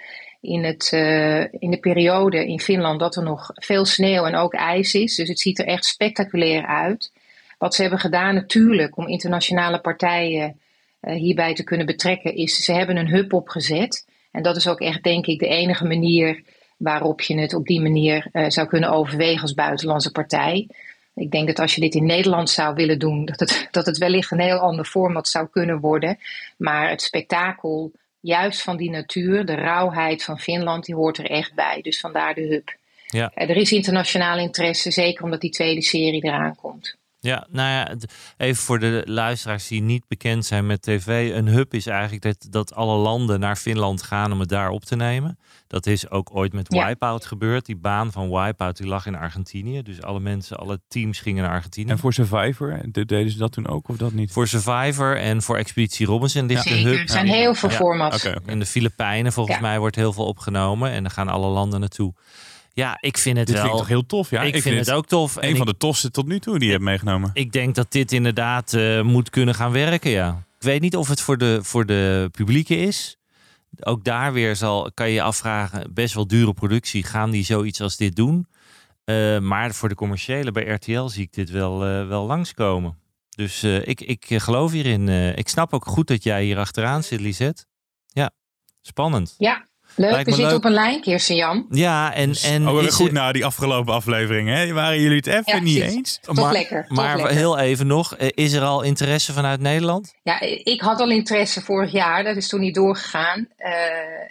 in, 0.42 0.64
het, 0.64 0.90
uh, 0.94 1.40
in 1.40 1.70
de 1.70 1.78
periode 1.80 2.46
in 2.46 2.60
Finland 2.60 3.00
dat 3.00 3.16
er 3.16 3.22
nog 3.22 3.50
veel 3.54 3.84
sneeuw 3.84 4.24
en 4.24 4.34
ook 4.34 4.54
ijs 4.54 4.94
is. 4.94 5.14
Dus 5.14 5.28
het 5.28 5.40
ziet 5.40 5.58
er 5.58 5.66
echt 5.66 5.84
spectaculair 5.84 6.66
uit. 6.66 7.12
Wat 7.58 7.74
ze 7.74 7.82
hebben 7.82 8.00
gedaan 8.00 8.34
natuurlijk 8.34 8.96
om 8.96 9.08
internationale 9.08 9.80
partijen 9.80 10.60
uh, 11.02 11.14
hierbij 11.14 11.54
te 11.54 11.64
kunnen 11.64 11.86
betrekken, 11.86 12.34
is 12.34 12.64
ze 12.64 12.72
hebben 12.72 12.96
een 12.96 13.08
hub 13.08 13.32
opgezet. 13.32 14.06
En 14.30 14.42
dat 14.42 14.56
is 14.56 14.68
ook 14.68 14.80
echt 14.80 15.02
denk 15.02 15.26
ik 15.26 15.38
de 15.38 15.46
enige 15.46 15.84
manier 15.84 16.42
waarop 16.76 17.20
je 17.20 17.40
het 17.40 17.54
op 17.54 17.66
die 17.66 17.80
manier 17.80 18.26
uh, 18.32 18.44
zou 18.48 18.68
kunnen 18.68 18.90
overwegen 18.90 19.42
als 19.42 19.54
buitenlandse 19.54 20.12
partij. 20.12 20.68
Ik 21.14 21.30
denk 21.30 21.46
dat 21.46 21.58
als 21.58 21.74
je 21.74 21.80
dit 21.80 21.94
in 21.94 22.06
Nederland 22.06 22.50
zou 22.50 22.74
willen 22.74 22.98
doen, 22.98 23.24
dat 23.24 23.40
het, 23.40 23.68
dat 23.70 23.86
het 23.86 23.98
wellicht 23.98 24.30
een 24.30 24.40
heel 24.40 24.58
ander 24.58 24.84
format 24.84 25.28
zou 25.28 25.48
kunnen 25.50 25.80
worden. 25.80 26.18
Maar 26.56 26.90
het 26.90 27.02
spektakel 27.02 27.92
juist 28.22 28.62
van 28.62 28.76
die 28.76 28.90
natuur, 28.90 29.44
de 29.46 29.54
rauwheid 29.54 30.24
van 30.24 30.38
Finland, 30.38 30.84
die 30.84 30.94
hoort 30.94 31.18
er 31.18 31.30
echt 31.30 31.54
bij. 31.54 31.80
Dus 31.82 32.00
vandaar 32.00 32.34
de 32.34 32.40
hub. 32.40 32.76
Ja. 33.06 33.30
Er 33.34 33.56
is 33.56 33.72
internationaal 33.72 34.38
interesse, 34.38 34.90
zeker 34.90 35.24
omdat 35.24 35.40
die 35.40 35.50
tweede 35.50 35.82
serie 35.82 36.24
eraan 36.24 36.56
komt. 36.56 36.96
Ja, 37.24 37.46
nou 37.50 37.68
ja, 37.70 37.96
even 38.36 38.62
voor 38.62 38.78
de 38.78 39.02
luisteraars 39.06 39.68
die 39.68 39.82
niet 39.82 40.04
bekend 40.08 40.46
zijn 40.46 40.66
met 40.66 40.82
tv. 40.82 41.32
Een 41.34 41.46
hub 41.48 41.74
is 41.74 41.86
eigenlijk 41.86 42.22
dat, 42.22 42.46
dat 42.50 42.74
alle 42.74 42.96
landen 42.96 43.40
naar 43.40 43.56
Finland 43.56 44.02
gaan 44.02 44.32
om 44.32 44.40
het 44.40 44.48
daar 44.48 44.70
op 44.70 44.84
te 44.84 44.96
nemen. 44.96 45.38
Dat 45.66 45.86
is 45.86 46.10
ook 46.10 46.36
ooit 46.36 46.52
met 46.52 46.72
Ja. 46.72 46.86
Wipeout 46.86 47.26
gebeurd. 47.26 47.66
Die 47.66 47.76
baan 47.76 48.12
van 48.12 48.30
Wipeout 48.30 48.76
die 48.76 48.86
lag 48.86 49.06
in 49.06 49.14
Argentinië. 49.16 49.82
Dus 49.82 50.02
alle 50.02 50.20
mensen, 50.20 50.56
alle 50.56 50.80
teams 50.88 51.20
gingen 51.20 51.42
naar 51.42 51.52
Argentinië. 51.52 51.90
En 51.90 51.98
voor 51.98 52.12
Survivor, 52.12 52.80
de- 52.86 53.04
deden 53.04 53.30
ze 53.32 53.38
dat 53.38 53.52
toen 53.52 53.68
ook 53.68 53.88
of 53.88 53.96
dat 53.96 54.12
niet? 54.12 54.32
Voor 54.32 54.48
Survivor 54.48 55.16
en 55.16 55.42
voor 55.42 55.56
Expeditie 55.56 56.06
Robinson 56.06 56.46
ligt 56.46 56.68
de 56.68 56.74
hub. 56.74 56.98
er 56.98 57.10
zijn 57.10 57.26
heel 57.26 57.54
veel 57.54 57.70
Ja. 57.70 57.76
formats. 57.76 58.26
Oké, 58.26 58.36
oké. 58.38 58.50
In 58.50 58.58
de 58.58 58.66
Filipijnen 58.66 59.32
volgens 59.32 59.56
Ja. 59.56 59.62
mij 59.62 59.78
wordt 59.78 59.96
heel 59.96 60.12
veel 60.12 60.26
opgenomen. 60.26 60.90
En 60.90 61.02
dan 61.02 61.12
gaan 61.12 61.28
alle 61.28 61.48
landen 61.48 61.80
naartoe. 61.80 62.14
Ja, 62.74 62.96
ik 63.00 63.18
vind 63.18 63.36
het 63.36 63.46
Dit 63.46 63.54
wel... 63.56 63.64
vind 63.64 63.74
ik 63.74 63.80
toch 63.80 63.90
heel 63.90 64.06
tof, 64.06 64.30
ja? 64.30 64.42
ik, 64.42 64.62
vind 64.62 64.78
het 64.78 64.90
ook 64.90 65.06
tof. 65.06 65.36
En 65.36 65.42
Een 65.44 65.50
ik, 65.50 65.56
van 65.56 65.66
de 65.66 65.76
tofste 65.76 66.10
tot 66.10 66.26
nu 66.26 66.38
toe 66.38 66.54
die 66.58 66.66
je 66.66 66.72
hebt 66.72 66.84
meegenomen. 66.84 67.30
ik 67.34 67.52
denk 67.52 67.74
dat 67.74 67.92
dit 67.92 68.12
inderdaad 68.12 68.72
eh, 68.74 69.02
moet 69.02 69.30
kunnen 69.30 69.54
gaan 69.54 69.72
werken, 69.72 70.10
ja. 70.10 70.44
Ik 70.58 70.62
weet 70.68 70.80
niet 70.80 70.96
of 70.96 71.08
het 71.08 71.20
voor 71.20 71.38
de, 71.38 71.58
voor 71.62 71.86
de 71.86 72.28
publieke 72.32 72.76
is. 72.76 73.16
Ook 73.80 74.04
daar 74.04 74.32
weer 74.32 74.56
zal, 74.56 74.90
kan 74.94 75.08
je 75.08 75.14
je 75.14 75.22
afvragen, 75.22 75.94
best 75.94 76.14
wel 76.14 76.26
dure 76.26 76.52
productie. 76.54 77.02
Gaan 77.02 77.30
die 77.30 77.44
zoiets 77.44 77.80
als 77.80 77.96
dit 77.96 78.16
doen? 78.16 78.46
Eh, 79.04 79.38
maar 79.38 79.74
voor 79.74 79.88
de 79.88 79.94
commerciële 79.94 80.52
bij 80.52 80.64
RTL 80.64 81.06
zie 81.06 81.22
ik 81.22 81.32
dit 81.32 81.50
wel, 81.50 81.84
eh, 81.84 82.06
wel 82.08 82.26
langskomen. 82.26 82.98
Dus 83.36 83.62
eh, 83.62 83.86
ik, 83.86 84.00
ik 84.00 84.24
geloof 84.28 84.72
hierin. 84.72 85.08
eh, 85.08 85.36
ik 85.36 85.48
snap 85.48 85.72
ook 85.72 85.86
goed 85.86 86.06
dat 86.06 86.22
jij 86.22 86.44
hier 86.44 86.58
achteraan 86.58 87.02
zit, 87.02 87.20
Lisette. 87.20 87.64
Ja, 88.08 88.30
spannend. 88.80 89.34
Ja, 89.38 89.66
leuk. 89.96 90.10
Lijkt 90.10 90.24
We 90.24 90.30
zitten 90.34 90.48
leuk. 90.48 90.56
op 90.56 90.64
een 90.64 90.72
lijn, 90.72 91.00
Kirsten 91.00 91.36
Jan. 91.36 91.66
Ja, 91.70 92.14
en, 92.14 92.32
en 92.44 92.68
oh, 92.68 92.82
is 92.82 92.94
goed 92.94 93.12
na 93.12 93.32
die 93.32 93.44
afgelopen 93.44 93.94
aflevering, 93.94 94.48
hè? 94.48 94.72
Waren 94.72 95.00
jullie 95.00 95.16
het 95.16 95.26
even 95.26 95.42
Ja, 95.46 95.58
niet 95.60 95.78
precies. 95.78 95.96
eens? 95.96 96.18
Toch 96.22 96.36
maar, 96.36 96.52
lekker. 96.52 96.86
Toch 96.88 96.96
maar 96.96 97.16
lekker. 97.16 97.34
heel 97.34 97.58
even 97.58 97.86
nog, 97.86 98.14
eh, 98.16 98.28
is 98.34 98.52
er 98.52 98.62
al 98.62 98.82
interesse 98.82 99.32
vanuit 99.32 99.60
Nederland? 99.60 100.14
Ja, 100.22 100.40
ik 100.64 100.80
had 100.80 101.00
al 101.00 101.10
interesse 101.10 101.60
vorig 101.60 101.92
jaar, 101.92 102.24
dat 102.24 102.36
is 102.36 102.48
toen 102.48 102.60
niet 102.60 102.74
doorgegaan. 102.74 103.48
Eh, 103.56 103.70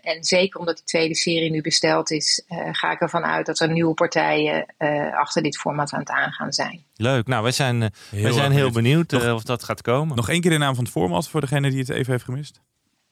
en 0.01 0.23
zeker 0.23 0.59
omdat 0.59 0.75
die 0.75 0.85
tweede 0.85 1.15
serie 1.15 1.51
nu 1.51 1.61
besteld 1.61 2.11
is, 2.11 2.43
eh, 2.47 2.57
ga 2.71 2.91
ik 2.91 2.99
ervan 3.01 3.23
uit 3.23 3.45
dat 3.45 3.59
er 3.59 3.71
nieuwe 3.71 3.93
partijen 3.93 4.65
eh, 4.77 5.17
achter 5.17 5.43
dit 5.43 5.57
format 5.57 5.93
aan 5.93 5.99
het 5.99 6.09
aangaan 6.09 6.53
zijn. 6.53 6.83
Leuk. 6.95 7.27
Nou, 7.27 7.43
wij 7.43 7.51
zijn, 7.51 7.81
eh, 7.81 7.89
wij 8.21 8.31
zijn 8.31 8.51
heel 8.51 8.71
benieuwd. 8.71 9.13
of 9.33 9.43
dat 9.43 9.63
gaat 9.63 9.81
komen. 9.81 10.15
Nog 10.15 10.29
één 10.29 10.41
keer 10.41 10.51
de 10.51 10.57
naam 10.57 10.75
van 10.75 10.83
het 10.83 10.93
format 10.93 11.27
voor 11.29 11.41
degene 11.41 11.69
die 11.69 11.79
het 11.79 11.89
even 11.89 12.11
heeft 12.11 12.23
gemist. 12.23 12.61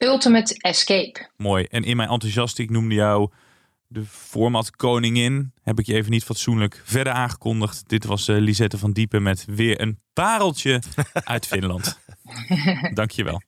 Ultimate 0.03 0.55
Escape. 0.57 1.29
Mooi. 1.37 1.63
En 1.63 1.83
in 1.83 1.97
mijn 1.97 2.09
enthousiast, 2.09 2.59
ik 2.59 2.69
noemde 2.69 2.95
jou 2.95 3.29
de 3.87 4.05
format 4.05 4.75
koningin. 4.75 5.53
Heb 5.63 5.79
ik 5.79 5.85
je 5.85 5.93
even 5.93 6.11
niet 6.11 6.23
fatsoenlijk 6.23 6.81
verder 6.83 7.13
aangekondigd. 7.13 7.89
Dit 7.89 8.05
was 8.05 8.27
eh, 8.27 8.37
Lisette 8.37 8.77
van 8.77 8.91
Diepen 8.91 9.23
met 9.23 9.45
weer 9.45 9.81
een 9.81 9.99
pareltje 10.13 10.81
uit 11.13 11.47
Finland. 11.47 11.99
Dankjewel. 12.93 13.41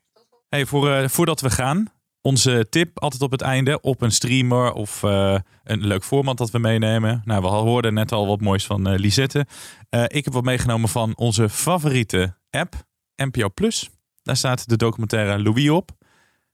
Hey, 0.49 0.65
voor, 0.65 0.91
eh, 0.91 1.07
voordat 1.07 1.41
we 1.41 1.49
gaan, 1.49 1.91
onze 2.21 2.67
tip 2.69 2.99
altijd 2.99 3.21
op 3.21 3.31
het 3.31 3.41
einde 3.41 3.81
op 3.81 4.01
een 4.01 4.11
streamer 4.11 4.73
of 4.73 5.03
eh, 5.03 5.35
een 5.63 5.87
leuk 5.87 6.03
format 6.03 6.37
dat 6.37 6.51
we 6.51 6.59
meenemen. 6.59 7.21
Nou, 7.25 7.41
we 7.41 7.47
hoorden 7.47 7.93
net 7.93 8.11
al 8.11 8.27
wat 8.27 8.41
moois 8.41 8.65
van 8.65 8.87
eh, 8.87 8.99
Lisette. 8.99 9.45
Eh, 9.89 10.03
ik 10.07 10.23
heb 10.23 10.33
wat 10.33 10.43
meegenomen 10.43 10.89
van 10.89 11.13
onze 11.15 11.49
favoriete 11.49 12.35
app, 12.49 12.75
NPO 13.15 13.49
Plus. 13.49 13.89
Daar 14.23 14.37
staat 14.37 14.69
de 14.69 14.77
documentaire 14.77 15.43
Louis 15.43 15.69
op. 15.69 15.91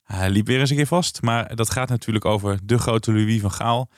Hij 0.07 0.29
liep 0.29 0.47
weer 0.47 0.59
eens 0.59 0.69
een 0.69 0.75
keer 0.75 0.87
vast. 0.87 1.21
Maar 1.21 1.55
dat 1.55 1.71
gaat 1.71 1.89
natuurlijk 1.89 2.25
over 2.25 2.59
de 2.63 2.77
grote 2.77 3.11
Louis 3.11 3.41
van 3.41 3.51
Gaal. 3.51 3.89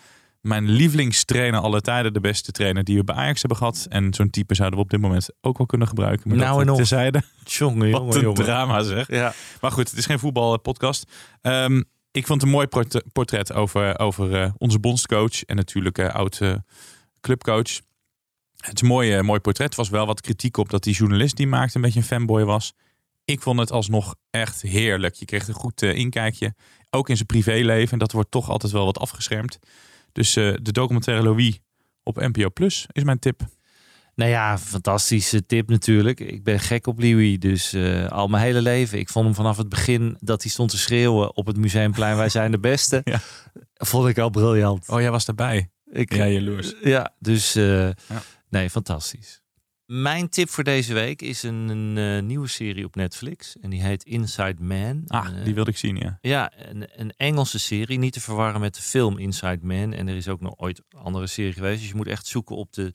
Mijn 0.41 0.69
lievelingstrainer 0.69 1.59
alle 1.59 1.81
tijden. 1.81 2.13
De 2.13 2.19
beste 2.19 2.51
trainer 2.51 2.83
die 2.83 2.97
we 2.97 3.03
bij 3.03 3.15
Ajax 3.15 3.39
hebben 3.39 3.57
gehad. 3.57 3.85
En 3.89 4.13
zo'n 4.13 4.29
type 4.29 4.55
zouden 4.55 4.79
we 4.79 4.85
op 4.85 4.91
dit 4.91 5.01
moment 5.01 5.29
ook 5.41 5.57
wel 5.57 5.67
kunnen 5.67 5.87
gebruiken. 5.87 6.29
Maar 6.29 6.37
Nou 6.37 6.59
dat 6.59 6.67
en 6.67 6.75
terzijde. 6.75 7.21
Jongen, 7.43 7.91
Wat 7.91 8.15
een 8.15 8.33
drama 8.33 8.81
zeg. 8.81 9.07
Ja. 9.11 9.33
Maar 9.61 9.71
goed, 9.71 9.89
het 9.89 9.99
is 9.99 10.05
geen 10.05 10.19
voetbalpodcast. 10.19 11.11
Ehm 11.41 11.81
ik 12.11 12.25
vond 12.27 12.41
het 12.41 12.49
een 12.49 12.55
mooi 12.55 12.67
port- 12.67 13.03
portret 13.13 13.53
over, 13.53 13.99
over 13.99 14.41
eh, 14.41 14.51
onze 14.57 14.79
bondscoach. 14.79 15.43
En 15.43 15.55
natuurlijk 15.55 15.99
oud 15.99 16.41
eh, 16.41 16.53
clubcoach. 17.21 17.79
Het 18.57 18.75
is 18.75 18.81
een 18.81 18.87
mooi, 18.87 19.21
mooi 19.21 19.39
portret. 19.39 19.71
Er 19.71 19.77
was 19.77 19.89
wel 19.89 20.05
wat 20.05 20.21
kritiek 20.21 20.57
op 20.57 20.69
dat 20.69 20.83
die 20.83 20.93
journalist 20.93 21.35
die 21.35 21.47
maakte 21.47 21.75
een 21.75 21.81
beetje 21.81 21.99
een 21.99 22.05
fanboy 22.05 22.43
was. 22.43 22.73
Ik 23.29 23.41
vond 23.41 23.59
het 23.59 23.71
alsnog 23.71 24.15
echt 24.29 24.61
heerlijk. 24.61 25.15
Je 25.15 25.25
kreeg 25.25 25.47
een 25.47 25.53
goed 25.53 25.81
eh, 25.81 25.95
inkijkje. 25.95 26.53
Ook 26.89 27.09
in 27.09 27.15
zijn 27.15 27.27
privéleven. 27.27 27.91
En 27.91 27.99
dat 27.99 28.11
wordt 28.11 28.31
toch 28.31 28.49
altijd 28.49 28.71
wel 28.71 28.85
wat 28.85 28.99
afgeschermd. 28.99 29.59
Dus 30.11 30.35
eh, 30.35 30.53
de 30.61 30.71
documentaire 30.71 31.23
Louis 31.23 31.59
op 32.03 32.15
NPO 32.15 32.49
Plus 32.49 32.87
is 32.91 33.03
mijn 33.03 33.19
tip. 33.19 33.41
Nou 34.15 34.31
ja, 34.31 34.57
fantastische 34.57 35.45
tip 35.45 35.69
natuurlijk. 35.69 36.19
Ik 36.19 36.43
ben 36.43 36.59
gek 36.59 36.87
op 36.87 36.99
Louis, 36.99 37.39
dus 37.39 37.73
eh, 37.73 38.07
al 38.07 38.27
mijn 38.27 38.43
hele 38.43 38.61
leven. 38.61 38.99
Ik 38.99 39.09
vond 39.09 39.25
hem 39.25 39.35
vanaf 39.35 39.57
het 39.57 39.69
begin 39.69 40.17
dat 40.19 40.41
hij 40.41 40.51
stond 40.51 40.69
te 40.69 40.77
schreeuwen 40.77 41.35
op 41.35 41.45
het 41.45 41.57
Museumplein. 41.57 42.17
Wij 42.17 42.29
zijn 42.29 42.51
de 42.51 42.59
beste. 42.59 43.01
Ja. 43.09 43.19
Vond 43.73 44.07
ik 44.07 44.17
al 44.17 44.29
briljant. 44.29 44.89
Oh, 44.89 44.99
jij 44.99 45.11
was 45.11 45.25
daarbij. 45.25 45.69
Ik, 45.91 46.13
Ja, 46.15 46.27
jaloers. 46.27 46.73
Ja, 46.83 47.13
dus 47.19 47.53
nee, 48.49 48.69
fantastisch. 48.69 49.41
Mijn 49.91 50.29
tip 50.29 50.49
voor 50.49 50.63
deze 50.63 50.93
week 50.93 51.21
is 51.21 51.43
een, 51.43 51.69
een 51.69 51.97
eh, 52.17 52.23
nieuwe 52.23 52.47
serie 52.47 52.85
op 52.85 52.95
Netflix. 52.95 53.55
En 53.61 53.69
die 53.69 53.81
heet 53.81 54.03
Inside 54.03 54.63
Man. 54.63 55.03
Ah, 55.07 55.27
Eh, 55.37 55.43
die 55.43 55.53
wilde 55.53 55.69
ik 55.69 55.77
zien, 55.77 55.95
ja. 55.95 56.17
Ja, 56.21 56.51
een, 56.55 56.87
een 56.95 57.13
Engelse 57.17 57.59
serie. 57.59 57.97
Niet 57.97 58.13
te 58.13 58.19
verwarren 58.21 58.61
met 58.61 58.75
de 58.75 58.81
film 58.81 59.17
Inside 59.17 59.59
Man. 59.61 59.93
En 59.93 60.07
er 60.07 60.15
is 60.15 60.27
ook 60.27 60.41
nog 60.41 60.53
ooit 60.57 60.81
een 60.89 60.99
andere 60.99 61.27
serie 61.27 61.53
geweest. 61.53 61.79
Dus 61.79 61.89
je 61.89 61.95
moet 61.95 62.07
echt 62.07 62.27
zoeken 62.27 62.55
op 62.55 62.73
de 62.73 62.93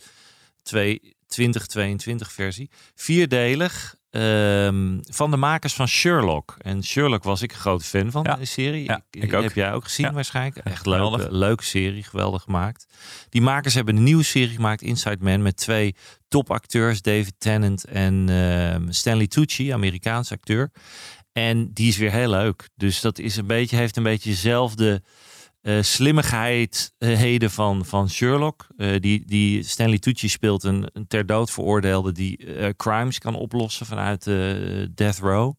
twee- 0.63 1.15
2022 1.27 2.33
versie. 2.33 2.71
Vierdelig. 2.95 3.95
Ehm, 4.15 4.99
van 5.03 5.31
de 5.31 5.37
makers 5.37 5.75
van 5.75 5.89
Sherlock. 5.89 6.55
En 6.59 6.85
Sherlock 6.85 7.23
was 7.23 7.43
ik 7.43 7.53
een 7.53 7.59
grote 7.59 7.85
fan 7.85 8.11
van, 8.11 8.23
Ja. 8.25 8.35
de 8.35 8.45
serie. 8.45 8.85
Ja, 8.85 9.01
ik 9.11 9.35
ook. 9.35 9.43
Heb 9.43 9.55
jij 9.55 9.73
ook 9.73 9.85
gezien 9.85 10.07
Ja. 10.07 10.13
waarschijnlijk? 10.13 10.57
Echt 10.67 10.87
leuke, 10.87 11.27
leuke 11.31 11.65
serie, 11.65 12.03
geweldig 12.03 12.43
gemaakt. 12.43 12.87
Die 13.29 13.43
makers 13.43 13.75
hebben 13.75 13.97
een 13.97 14.03
nieuwe 14.03 14.23
serie 14.23 14.55
gemaakt, 14.55 14.83
Inside 14.83 15.17
Man, 15.21 15.43
met 15.43 15.57
twee 15.57 15.95
topacteurs, 16.29 17.03
David 17.03 17.35
Tennant 17.39 17.85
en 17.85 18.29
ehm, 18.29 18.91
Stanley 18.91 19.27
Tucci, 19.27 19.71
Amerikaans 19.71 20.33
acteur. 20.33 20.71
En 21.33 21.71
die 21.73 21.89
is 21.89 21.97
weer 21.97 22.11
heel 22.13 22.31
leuk. 22.31 22.69
Dus 22.77 23.01
dat 23.01 23.19
is 23.19 23.37
een 23.37 23.47
beetje, 23.47 23.77
heeft 23.77 23.97
een 23.97 24.03
beetje 24.03 24.31
dezelfde 24.31 25.03
slimmigheidheden 25.81 27.51
van, 27.51 27.85
van 27.85 28.11
Sherlock. 28.11 28.67
Eh, 28.77 29.01
die, 29.01 29.23
die 29.27 29.63
Stanley 29.63 29.99
Tucci 29.99 30.29
speelt 30.29 30.63
een, 30.63 30.89
een 30.93 31.07
ter 31.07 31.27
dood 31.27 31.51
veroordeelde 31.51 32.13
die 32.13 32.39
crimes 32.77 33.19
kan 33.19 33.35
oplossen 33.35 33.87
vanuit 33.87 34.25
de 34.25 34.91
death 34.95 35.19
row. 35.19 35.53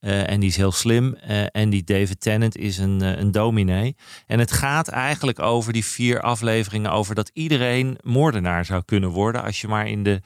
En 0.00 0.40
die 0.40 0.48
is 0.48 0.56
heel 0.56 0.72
slim. 0.72 1.14
En 1.52 1.70
die 1.70 1.84
David 1.84 2.20
Tennant 2.20 2.56
is 2.56 2.78
een, 2.78 3.00
een 3.00 3.32
dominee. 3.32 3.96
En 4.26 4.38
het 4.38 4.52
gaat 4.52 4.88
eigenlijk 4.88 5.38
over 5.38 5.72
die 5.72 5.84
vier 5.84 6.20
afleveringen 6.20 6.90
over 6.90 7.14
dat 7.14 7.30
iedereen 7.32 7.98
moordenaar 8.02 8.64
zou 8.64 8.82
kunnen 8.84 9.10
worden 9.10 9.42
als 9.42 9.60
je 9.60 9.68
maar 9.68 9.88
in 9.88 10.02
de 10.02 10.20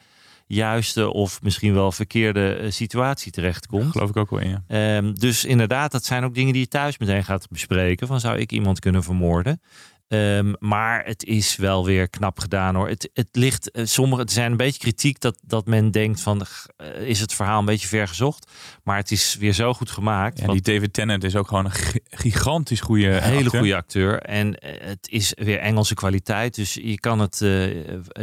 juiste 0.48 1.12
of 1.12 1.42
misschien 1.42 1.74
wel 1.74 1.92
verkeerde 1.92 2.54
eh, 2.54 2.70
situatie 2.70 3.32
terechtkomt. 3.32 3.90
Geloof 3.90 4.08
ik 4.08 4.16
ook 4.16 4.30
wel 4.30 4.38
in, 4.40 4.48
ja. 4.50 4.62
Ehm, 4.96 5.12
dus 5.14 5.44
inderdaad, 5.44 5.92
dat 5.92 6.04
zijn 6.04 6.24
ook 6.24 6.34
dingen 6.34 6.52
die 6.52 6.62
je 6.62 6.68
thuis 6.68 6.98
meteen 6.98 7.24
gaat 7.24 7.48
bespreken. 7.48 8.06
Van 8.06 8.20
zou 8.20 8.38
ik 8.38 8.52
iemand 8.52 8.78
kunnen 8.80 9.02
vermoorden? 9.02 9.60
Ehm, 10.08 10.52
maar 10.58 11.04
het 11.04 11.24
is 11.24 11.56
wel 11.56 11.84
weer 11.84 12.08
knap 12.08 12.38
gedaan 12.40 12.74
hoor. 12.74 12.88
Het, 12.88 13.10
het 13.14 13.28
ligt, 13.32 13.70
eh, 13.70 13.84
sommige, 13.84 14.22
er 14.22 14.30
zijn 14.30 14.50
een 14.50 14.56
beetje 14.56 14.78
kritiek 14.80 15.20
dat, 15.20 15.38
dat 15.46 15.66
men 15.66 15.90
denkt 15.90 16.20
van 16.20 16.46
eh, 16.76 17.00
is 17.08 17.20
het 17.20 17.34
verhaal 17.34 17.58
een 17.58 17.64
beetje 17.64 17.88
ver 17.88 18.08
gezocht. 18.08 18.50
Maar 18.84 18.96
het 18.96 19.10
is 19.10 19.36
weer 19.38 19.52
zo 19.52 19.74
goed 19.74 19.90
gemaakt. 19.90 20.38
ja 20.40 20.46
die 20.46 20.60
David 20.60 20.92
Tennant 20.92 21.24
is 21.24 21.36
ook 21.36 21.48
gewoon 21.48 21.64
een 21.64 21.70
gi- 21.70 22.00
gigantisch 22.10 22.80
goede 22.80 23.06
een 23.06 23.22
hele 23.22 23.36
acteur. 23.44 23.58
goede 23.60 23.76
acteur. 23.76 24.20
En 24.20 24.56
het 24.84 25.08
is 25.10 25.32
weer 25.36 25.58
Engelse 25.58 25.94
kwaliteit. 25.94 26.54
Dus 26.54 26.74
je 26.74 27.00
kan 27.00 27.18
het 27.20 27.44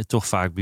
toch 0.06 0.26
vaak 0.26 0.54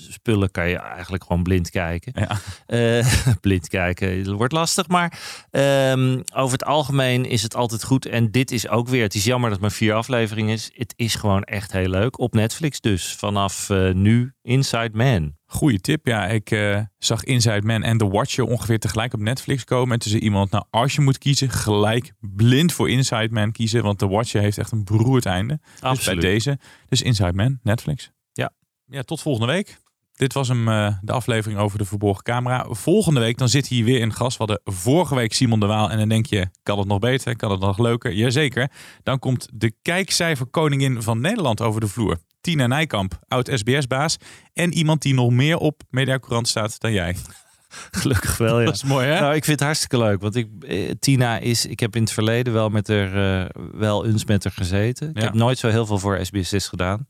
BBC-spullen 0.00 0.50
kan 0.50 0.68
je 0.68 0.76
eigenlijk 0.76 1.24
gewoon 1.24 1.42
blind 1.42 1.70
kijken. 1.70 2.12
Ja. 2.14 2.40
Eh, 2.66 3.06
blind 3.40 3.68
kijken 3.68 4.34
wordt 4.36 4.52
lastig. 4.52 4.88
Maar 4.88 5.18
ehm, 5.50 6.20
over 6.34 6.52
het 6.52 6.64
algemeen 6.64 7.24
is 7.24 7.42
het 7.42 7.54
altijd 7.54 7.84
goed. 7.84 8.06
En 8.06 8.30
dit 8.30 8.50
is 8.50 8.68
ook 8.68 8.88
weer. 8.88 9.02
Het 9.02 9.14
is 9.14 9.24
jammer 9.24 9.50
dat 9.50 9.58
het 9.58 9.68
maar 9.68 9.76
vier 9.76 9.94
afleveringen 9.94 10.52
is. 10.52 10.70
Het 10.74 10.92
is 10.96 11.14
gewoon 11.14 11.42
echt 11.42 11.72
heel 11.72 11.88
leuk. 11.88 12.18
Op 12.18 12.34
Netflix 12.34 12.80
dus. 12.80 13.14
Vanaf 13.14 13.70
eh, 13.70 13.92
nu 13.92 14.32
Inside 14.42 14.90
Man. 14.92 15.38
Goeie 15.46 15.80
tip. 15.80 16.06
Ja, 16.06 16.26
ik 16.26 16.50
eh, 16.50 16.80
zag 16.98 17.24
Inside 17.24 17.66
Man 17.66 17.82
en 17.82 17.98
The 17.98 18.08
Watcher 18.08 18.44
ongeveer 18.44 18.78
tegelijk 18.78 19.14
op 19.14 19.20
Netflix 19.20 19.64
komen. 19.64 19.92
En 19.92 19.98
toen 19.98 20.10
zei 20.10 20.22
iemand, 20.22 20.50
nou 20.50 20.64
als 20.70 20.94
je 20.94 21.00
moet 21.00 21.18
kiezen, 21.18 21.50
gelijk 21.50 22.12
blind 22.20 22.72
voor 22.72 22.90
Inside 22.90 23.28
Man 23.30 23.52
kiezen. 23.52 23.82
Want 23.82 23.98
The 23.98 24.08
Watcher 24.08 24.40
heeft 24.40 24.58
echt 24.58 24.72
een 24.72 24.84
beroerd 24.84 25.26
einde. 25.26 25.60
Dus 25.72 25.80
Absoluut. 25.80 26.20
bij 26.20 26.30
deze. 26.30 26.58
Dus 26.88 27.02
Inside 27.02 27.32
Man, 27.32 27.58
Netflix. 27.62 28.10
Ja. 28.32 28.52
Ja, 28.86 29.02
tot 29.02 29.20
volgende 29.20 29.52
week. 29.52 29.78
Dit 30.20 30.32
was 30.32 30.48
hem, 30.48 30.68
eh, 30.68 30.94
de 31.02 31.12
aflevering 31.12 31.60
over 31.60 31.78
de 31.78 31.84
verborgen 31.84 32.24
camera. 32.24 32.66
Volgende 32.70 33.20
week 33.20 33.38
dan 33.38 33.48
zit 33.48 33.66
hier 33.66 33.84
weer 33.84 34.02
een 34.02 34.12
gast. 34.12 34.38
We 34.38 34.44
hadden 34.44 34.74
vorige 34.74 35.14
week 35.14 35.32
Simon 35.32 35.60
de 35.60 35.66
Waal. 35.66 35.90
En 35.90 35.98
dan 35.98 36.08
denk 36.08 36.26
je, 36.26 36.48
kan 36.62 36.78
het 36.78 36.88
nog 36.88 36.98
beter? 36.98 37.36
Kan 37.36 37.50
het 37.50 37.60
nog 37.60 37.78
leuker? 37.78 38.12
Jazeker. 38.12 38.70
Dan 39.02 39.18
komt 39.18 39.48
de 39.52 39.72
kijkcijferkoningin 39.82 41.02
van 41.02 41.20
Nederland 41.20 41.60
over 41.60 41.80
de 41.80 41.88
vloer. 41.88 42.18
Tina 42.40 42.66
Nijkamp, 42.66 43.18
oud 43.28 43.50
SBS-baas. 43.54 44.16
En 44.52 44.72
iemand 44.72 45.02
die 45.02 45.14
nog 45.14 45.30
meer 45.30 45.56
op 45.56 45.82
Mediacourant 45.90 46.48
staat 46.48 46.80
dan 46.80 46.92
jij. 46.92 47.16
Gelukkig 48.00 48.36
wel, 48.36 48.58
ja. 48.58 48.64
Dat 48.64 48.74
is 48.74 48.84
mooi, 48.84 49.06
hè? 49.06 49.20
Nou, 49.20 49.34
ik 49.34 49.44
vind 49.44 49.58
het 49.58 49.68
hartstikke 49.68 49.98
leuk. 49.98 50.20
Want 50.20 50.36
ik, 50.36 50.48
eh, 50.60 50.90
Tina 50.98 51.38
is, 51.38 51.66
ik 51.66 51.80
heb 51.80 51.96
in 51.96 52.02
het 52.02 52.12
verleden 52.12 52.52
wel 52.52 52.68
met 52.68 52.88
haar, 52.88 53.42
eh, 53.42 53.62
wel 53.72 54.06
eens 54.06 54.24
met 54.24 54.44
haar 54.44 54.52
gezeten. 54.52 55.10
Ik 55.14 55.22
heb 55.22 55.34
nooit 55.34 55.58
zo 55.58 55.68
heel 55.68 55.86
veel 55.86 55.98
voor 55.98 56.18
SBS6 56.24 56.68
gedaan. 56.68 57.06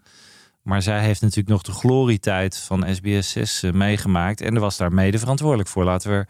Maar 0.70 0.82
zij 0.82 1.00
heeft 1.00 1.20
natuurlijk 1.20 1.48
nog 1.48 1.62
de 1.62 1.72
glorietijd 1.72 2.56
van 2.56 2.86
SBS6 2.86 3.60
eh, 3.60 3.72
meegemaakt. 3.72 4.40
En 4.40 4.54
er 4.54 4.60
was 4.60 4.76
daar 4.76 4.92
mede 4.92 5.18
verantwoordelijk 5.18 5.68
voor. 5.68 5.84
Laten 5.84 6.10
we 6.10 6.26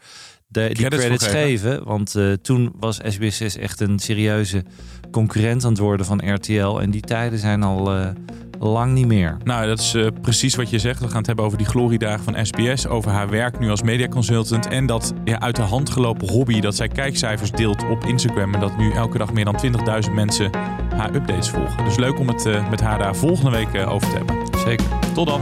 de, 0.47 0.67
die 0.67 0.75
Credits 0.75 1.03
credits, 1.03 1.23
voor 1.23 1.33
geven. 1.33 1.71
geven. 1.71 1.85
Want 1.85 2.15
eh, 2.15 2.33
toen 2.33 2.73
was 2.79 3.01
SBS6 3.01 3.59
echt 3.59 3.79
een 3.79 3.99
serieuze 3.99 4.63
concurrent 5.11 5.63
aan 5.63 5.71
het 5.71 5.79
worden 5.79 6.05
van 6.05 6.33
RTL. 6.33 6.79
En 6.79 6.91
die 6.91 7.01
tijden 7.01 7.39
zijn 7.39 7.63
al 7.63 7.95
eh, 7.95 8.09
lang 8.61 8.93
niet 8.93 9.07
meer. 9.07 9.37
Nou, 9.43 9.67
dat 9.67 9.79
is 9.79 9.93
eh, 9.93 10.07
precies 10.21 10.55
wat 10.55 10.69
je 10.69 10.79
zegt. 10.79 10.99
We 10.99 11.07
gaan 11.07 11.17
het 11.17 11.27
hebben 11.27 11.45
over 11.45 11.57
die 11.57 11.67
gloriedagen 11.67 12.23
van 12.23 12.45
SBS. 12.45 12.87
Over 12.87 13.11
haar 13.11 13.29
werk 13.29 13.59
nu 13.59 13.69
als 13.69 13.81
mediaconsultant. 13.81 14.67
En 14.67 14.85
dat 14.85 15.13
ja, 15.23 15.39
uit 15.39 15.55
de 15.55 15.61
hand 15.61 15.89
gelopen 15.89 16.29
hobby 16.29 16.59
dat 16.59 16.75
zij 16.75 16.87
kijkcijfers 16.87 17.51
deelt 17.51 17.89
op 17.89 18.05
Instagram. 18.05 18.53
En 18.53 18.59
dat 18.59 18.77
nu 18.77 18.91
elke 18.91 19.17
dag 19.17 19.33
meer 19.33 19.45
dan 19.45 19.59
20.000 20.07 20.13
mensen 20.13 20.49
haar 20.95 21.15
updates 21.15 21.49
volgen. 21.49 21.83
Dus 21.83 21.95
leuk 21.97 22.19
om 22.19 22.27
het 22.27 22.45
eh, 22.45 22.69
met 22.69 22.81
haar 22.81 22.97
daar 22.97 23.15
volgende 23.15 23.51
week 23.51 23.73
eh, 23.73 23.91
over 23.93 24.09
te 24.09 24.15
hebben. 24.15 24.35
Zeker. 24.65 24.85
Tot 25.13 25.27
dan. 25.27 25.41